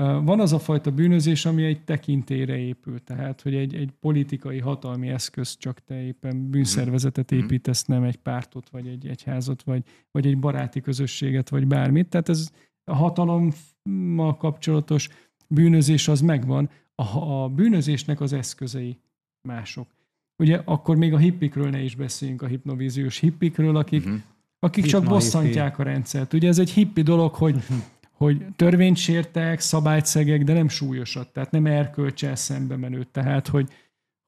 Van 0.00 0.40
az 0.40 0.52
a 0.52 0.58
fajta 0.58 0.90
bűnözés, 0.90 1.44
ami 1.46 1.64
egy 1.64 1.84
tekintélyre 1.84 2.56
épül, 2.56 3.04
tehát 3.04 3.40
hogy 3.40 3.54
egy, 3.54 3.74
egy 3.74 3.90
politikai 4.00 4.58
hatalmi 4.58 5.08
eszköz 5.08 5.56
csak 5.56 5.84
te 5.84 6.02
éppen 6.02 6.50
bűnszervezetet 6.50 7.30
Mhm. 7.30 7.40
építesz, 7.40 7.84
nem 7.84 8.02
egy 8.02 8.16
pártot, 8.16 8.68
vagy 8.70 8.86
egy 8.86 9.06
egyházat, 9.06 9.62
vagy, 9.62 9.82
vagy 10.10 10.26
egy 10.26 10.38
baráti 10.38 10.80
közösséget, 10.80 11.48
vagy 11.48 11.66
bármit. 11.66 12.08
Tehát 12.08 12.28
ez 12.28 12.50
a 12.84 12.94
hatalommal 12.94 14.36
kapcsolatos 14.36 15.08
bűnözés 15.48 16.08
az 16.08 16.20
megvan. 16.20 16.70
A, 16.94 17.02
a 17.18 17.48
bűnözésnek 17.48 18.20
az 18.20 18.32
eszközei 18.32 18.98
mások. 19.48 19.88
Ugye 20.38 20.60
akkor 20.64 20.96
még 20.96 21.12
a 21.12 21.18
hippikről 21.18 21.70
ne 21.70 21.82
is 21.82 21.94
beszéljünk, 21.94 22.42
a 22.42 22.46
hipnovíziós 22.46 23.18
hippikről, 23.18 23.76
akik, 23.76 24.04
Mhm. 24.04 24.14
akik 24.58 24.84
csak 24.84 25.04
bosszantják 25.04 25.78
a 25.78 25.82
rendszert. 25.82 26.32
Ugye 26.32 26.48
ez 26.48 26.58
egy 26.58 26.70
hippi 26.70 27.02
dolog, 27.02 27.34
hogy, 27.34 27.56
hogy 28.24 28.46
törvényt 28.56 28.96
sértek, 28.96 29.60
szabályt 29.60 30.06
szegek, 30.06 30.44
de 30.44 30.52
nem 30.52 30.68
súlyosat, 30.68 31.32
tehát 31.32 31.50
nem 31.50 31.66
erkölcsel 31.66 32.36
szembe 32.36 32.76
menőt. 32.76 33.08
Tehát, 33.08 33.48
hogy, 33.48 33.68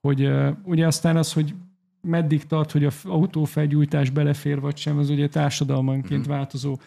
hogy 0.00 0.31
ugye 0.64 0.87
aztán 0.87 1.16
az, 1.16 1.33
hogy 1.33 1.55
meddig 2.00 2.46
tart, 2.46 2.70
hogy 2.70 2.85
a 2.85 2.90
f- 2.90 3.05
autófelgyújtás 3.07 4.11
belefér 4.11 4.61
vagy 4.61 4.76
sem, 4.76 4.98
az 4.98 5.11
ugye 5.11 5.28
társadalmanként 5.28 6.20
Mhm. 6.26 6.31
változó 6.31 6.78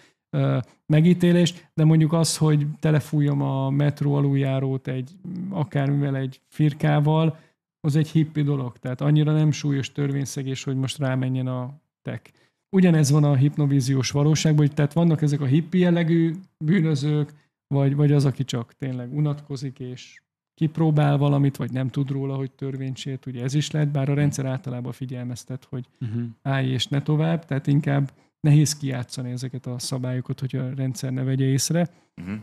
megítélés, 0.86 1.54
de 1.74 1.84
mondjuk 1.84 2.14
az, 2.14 2.38
hogy 2.38 2.68
telefújjam 2.80 3.42
a 3.42 3.70
metró 3.70 4.14
aluljárót 4.14 4.88
egy 4.88 5.12
akármivel 5.50 6.16
egy 6.16 6.42
firkával, 6.48 7.38
az 7.80 7.96
egy 7.96 8.08
hippi 8.10 8.42
dolog. 8.42 8.78
Tehát 8.78 9.02
annyira 9.02 9.32
nem 9.34 9.52
súlyos 9.52 9.92
törvényszegés, 9.92 10.64
hogy 10.64 10.76
most 10.76 10.98
rámenjen 10.98 11.48
a 11.48 11.74
tek. 12.02 12.32
Ugyanez 12.76 13.12
van 13.12 13.24
a 13.24 13.36
hipnovíziós 13.36 14.12
valóságban, 14.12 14.66
hogy 14.66 14.76
tehát 14.76 14.94
vannak 14.94 15.22
ezek 15.22 15.42
a 15.42 15.46
hippi 15.46 15.78
jellegű 15.78 16.36
bűnözők, 16.58 17.34
vagy, 17.68 17.96
vagy 17.96 18.12
az, 18.12 18.26
aki 18.26 18.44
csak 18.44 18.74
tényleg 18.74 19.14
unatkozik, 19.14 19.80
és 19.80 20.22
kipróbál 20.54 21.18
valamit, 21.18 21.58
vagy 21.58 21.72
nem 21.72 21.90
tud 21.90 22.10
róla, 22.10 22.36
hogy 22.36 22.52
törvényt 22.52 22.98
sért, 22.98 23.26
ugye 23.26 23.44
ez 23.44 23.54
is 23.54 23.72
lehet, 23.72 23.92
bár 23.92 24.10
a 24.10 24.14
rendszer 24.14 24.46
általában 24.46 24.92
figyelmeztet, 24.92 25.64
hogy 25.70 25.86
Mhm. 26.00 26.24
állj 26.42 26.68
és 26.68 26.88
ne 26.88 27.02
tovább, 27.02 27.46
tehát 27.46 27.68
inkább 27.68 28.12
nehéz 28.40 28.78
kijátszani 28.78 29.32
ezeket 29.32 29.66
a 29.66 29.80
szabályokat, 29.80 30.40
hogy 30.40 30.56
a 30.56 30.74
rendszer 30.76 31.12
ne 31.12 31.24
vegye 31.24 31.46
észre. 31.46 31.90
Mhm. 32.16 32.34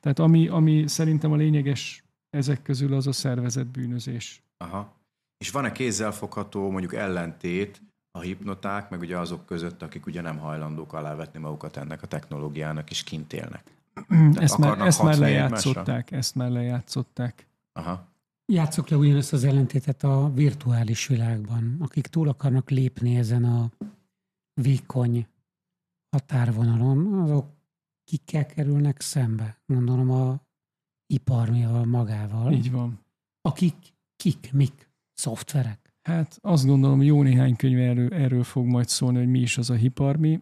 Tehát 0.00 0.18
ami, 0.18 0.48
ami 0.48 0.88
szerintem 0.88 1.32
a 1.32 1.36
lényeges 1.36 2.04
ezek 2.30 2.62
közül 2.62 2.94
az 2.94 3.06
a 3.06 3.12
szervezett 3.12 3.66
bűnözés. 3.66 4.42
Aha. 4.56 4.96
És 5.38 5.50
van-e 5.50 5.72
kézzelfogható 5.72 6.70
mondjuk 6.70 6.94
ellentét 6.94 7.82
a 8.10 8.20
hipnoták, 8.20 8.90
meg 8.90 9.00
ugye 9.00 9.18
azok 9.18 9.46
között, 9.46 9.82
akik 9.82 10.06
ugye 10.06 10.20
nem 10.20 10.38
hajlandók 10.38 10.92
alávetni 10.92 11.38
magukat 11.40 11.76
ennek 11.76 12.02
a 12.02 12.06
technológiának, 12.06 12.90
és 12.90 13.02
kint 13.02 13.32
élnek? 13.32 13.78
Ezt 14.34 14.58
már, 14.58 14.80
ezt 14.80 15.02
már 15.02 15.18
lejátszották, 15.18 16.10
ezt 16.10 16.34
már 16.34 16.50
lejátszották. 16.50 17.46
Aha. 17.72 18.08
Játsszuk 18.52 18.88
le 18.88 18.96
ugyanezt 18.96 19.32
az 19.32 19.44
ellentétet 19.44 20.02
a 20.02 20.30
virtuális 20.34 21.06
világban. 21.06 21.76
Akik 21.80 22.06
túl 22.06 22.28
akarnak 22.28 22.70
lépni 22.70 23.16
ezen 23.16 23.44
a 23.44 23.70
vékony 24.54 25.26
határvonalon, 26.10 27.20
azok 27.20 27.46
kikkel 28.04 28.46
kerülnek 28.46 29.00
szembe? 29.00 29.60
Gondolom 29.66 30.10
a 30.10 30.40
iparmival 31.06 31.84
magával. 31.84 32.52
Így 32.52 32.70
van. 32.70 33.00
Akik 33.40 33.74
kik, 34.16 34.52
mik? 34.52 34.88
Szoftverek. 35.14 35.79
Hát 36.02 36.38
azt 36.40 36.66
gondolom, 36.66 37.02
jó 37.02 37.22
néhány 37.22 37.56
könyv 37.56 37.78
erről, 37.78 38.14
erről 38.14 38.42
fog 38.42 38.66
majd 38.66 38.88
szólni, 38.88 39.18
hogy 39.18 39.28
mi 39.28 39.38
is 39.38 39.58
az 39.58 39.70
a 39.70 39.74
hiparmi, 39.74 40.40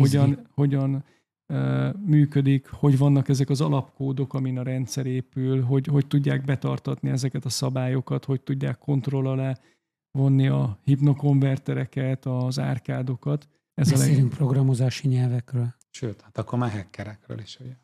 hogyan, 0.00 0.46
hogyan 0.50 1.04
uh, 1.48 1.94
működik, 1.94 2.66
hogy 2.68 2.98
vannak 2.98 3.28
ezek 3.28 3.50
az 3.50 3.60
alapkódok, 3.60 4.34
amin 4.34 4.58
a 4.58 4.62
rendszer 4.62 5.06
épül, 5.06 5.62
hogy, 5.62 5.86
hogy 5.86 6.06
tudják 6.06 6.44
betartatni 6.44 7.10
ezeket 7.10 7.44
a 7.44 7.48
szabályokat, 7.48 8.24
hogy 8.24 8.40
tudják 8.40 8.78
kontroll 8.78 9.26
alá 9.26 9.58
vonni 10.10 10.48
a 10.48 10.78
hipnokonvertereket, 10.84 12.26
az 12.26 12.58
árkádokat. 12.58 13.48
Ez 13.74 13.92
a 13.92 13.96
leg... 13.96 14.06
Beszélünk 14.08 14.34
programozási 14.34 15.08
nyelvekről. 15.08 15.74
Sőt, 15.90 16.20
hát 16.20 16.38
akkor 16.38 16.58
már 16.58 16.70
hackerekről 16.70 17.38
is, 17.38 17.58
ugye. 17.60 17.76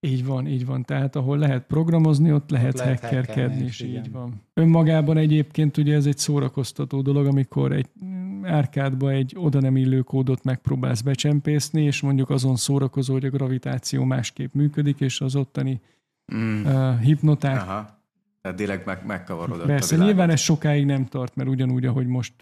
Így 0.00 0.24
van, 0.24 0.46
így 0.46 0.66
van. 0.66 0.84
Tehát 0.84 1.16
ahol 1.16 1.38
lehet 1.38 1.66
programozni, 1.66 2.32
ott 2.32 2.50
lehet, 2.50 2.74
Ott 2.74 2.78
lehet 2.78 3.00
hackerkedni, 3.00 3.64
és 3.64 3.68
is, 3.68 3.80
így 3.80 3.90
igen. 3.90 4.10
van. 4.12 4.42
Önmagában 4.54 5.16
egyébként 5.16 5.76
ugye 5.76 5.94
ez 5.94 6.06
egy 6.06 6.18
szórakoztató 6.18 7.02
dolog, 7.02 7.26
amikor 7.26 7.72
egy 7.72 7.88
árkádba 8.42 9.10
egy 9.10 9.34
oda 9.38 9.60
nem 9.60 9.76
illő 9.76 10.00
kódot 10.00 10.44
megpróbálsz 10.44 11.00
becsempészni, 11.00 11.82
és 11.82 12.00
mondjuk 12.00 12.30
azon 12.30 12.56
szórakozó, 12.56 13.12
hogy 13.12 13.24
a 13.24 13.30
gravitáció 13.30 14.04
másképp 14.04 14.52
működik, 14.54 15.00
és 15.00 15.20
az 15.20 15.36
ottani 15.36 15.80
Mm. 16.34 16.64
uh, 16.64 17.00
hipnoták. 17.00 17.60
Aha. 17.60 18.02
Tehát 18.42 18.58
direkt 18.58 18.86
meg, 18.86 19.06
megkavarodott 19.06 19.66
Persze, 19.66 19.96
a 20.00 20.04
nyilván 20.04 20.30
ez 20.30 20.40
sokáig 20.40 20.84
nem 20.86 21.06
tart, 21.06 21.36
mert 21.36 21.48
ugyanúgy, 21.48 21.86
ahogy 21.86 22.06
most 22.06 22.32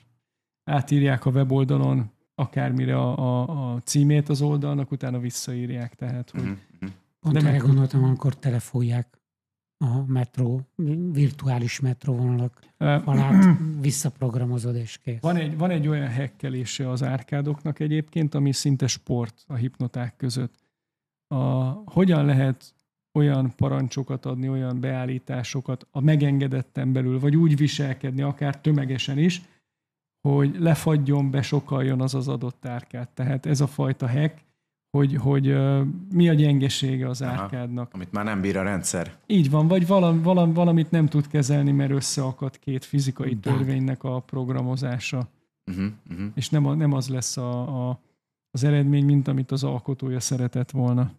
átírják 0.65 1.25
a 1.27 1.31
weboldalon 1.31 2.11
akármire 2.35 2.97
a, 2.97 3.19
a, 3.19 3.73
a 3.75 3.81
címét 3.81 4.29
az 4.29 4.41
oldalnak, 4.43 4.91
utána 4.91 5.19
visszaírják, 5.19 5.95
tehát 5.95 6.31
hogy 6.31 6.43
Mhm, 6.43 6.51
mhm. 6.81 6.91
Pont 7.33 7.43
De 7.43 7.49
erre 7.49 7.59
gondoltam, 7.59 8.05
amikor 8.05 8.37
telefolják 8.37 9.21
a 9.79 10.05
metró, 10.07 10.61
virtuális 11.13 11.81
metróvonalak 11.81 12.61
alá 12.79 13.57
visszaprogramozod 13.81 14.77
és 14.77 14.99
kész. 14.99 15.21
Van 15.21 15.37
egy, 15.37 15.59
van 15.59 15.71
egy 15.71 15.89
olyan 15.89 16.09
hekkelése 16.09 16.91
az 16.91 17.03
árkádoknak 17.03 17.79
egyébként, 17.79 18.35
ami 18.35 18.53
szinte 18.53 18.87
sport 18.87 19.45
a 19.47 19.55
hipnoták 19.55 20.17
között. 20.17 20.55
A, 21.27 21.37
hogyan 21.91 22.25
lehet 22.25 22.75
olyan 23.19 23.55
parancsokat 23.57 24.27
adni, 24.27 24.49
olyan 24.49 24.81
beállításokat 24.81 25.87
a 25.91 26.01
megengedetten 26.01 26.93
belül, 26.93 27.21
vagy 27.21 27.37
úgy 27.37 27.57
viselkedni, 27.57 28.23
akár 28.23 28.61
tömegesen 28.61 29.19
is, 29.19 29.43
hogy 30.29 30.57
lefagyjon, 30.59 31.31
besokaljon 31.31 32.01
az 32.01 32.15
az 32.15 32.29
adott 32.29 32.67
árkát. 32.67 33.09
Tehát 33.09 33.47
ez 33.47 33.61
a 33.61 33.67
fajta 33.67 34.09
hack, 34.09 34.46
hogy, 34.97 35.17
hogy 35.17 35.57
mi 36.13 36.29
a 36.29 36.35
gyengesége 36.35 37.09
az 37.09 37.23
Aha. 37.23 37.43
árkádnak. 37.43 37.91
Amit 37.95 38.13
már 38.13 38.25
nem 38.25 38.41
bír 38.41 38.57
a 38.57 38.63
rendszer. 38.63 39.15
Így 39.27 39.51
van, 39.51 39.69
vagy 39.69 39.87
valam, 39.87 40.23
valam, 40.23 40.53
valamit 40.53 40.91
nem 40.91 41.07
tud 41.07 41.29
kezelni, 41.29 41.73
mert 41.73 41.91
összeakad 41.91 42.59
két 42.59 42.85
fizikai 42.85 43.35
Bug. 43.35 43.43
törvénynek 43.43 44.05
a 44.05 44.21
programozása 44.21 45.29
Uh-huh, 45.71 45.87
uh-huh. 46.11 46.27
és 46.35 46.49
nem, 46.49 46.67
a, 46.67 46.75
nem 46.75 46.93
az 46.93 47.09
lesz 47.09 47.37
a, 47.37 47.89
a, 47.89 48.01
az 48.51 48.65
eredmény, 48.65 49.05
mint 49.05 49.29
amit 49.29 49.51
az 49.51 49.65
alkotója 49.65 50.21
szeretett 50.21 50.71
volna. 50.71 51.13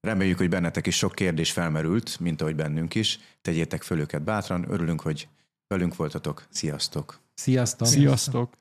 Reméljük, 0.00 0.38
hogy 0.38 0.48
bennetek 0.48 0.86
is 0.86 0.96
sok 0.96 1.14
kérdés 1.14 1.52
felmerült, 1.52 2.20
mint 2.20 2.40
ahogy 2.40 2.54
bennünk 2.54 2.94
is. 2.94 3.18
Tegyétek 3.42 3.82
föl 3.82 3.98
őket 3.98 4.22
bátran. 4.22 4.70
Örülünk, 4.70 5.00
hogy 5.00 5.28
velünk 5.66 5.96
voltatok. 5.96 6.46
Sziasztok! 6.50 7.20
Sziasztok! 7.34 7.86
Sziasztok! 7.86 8.56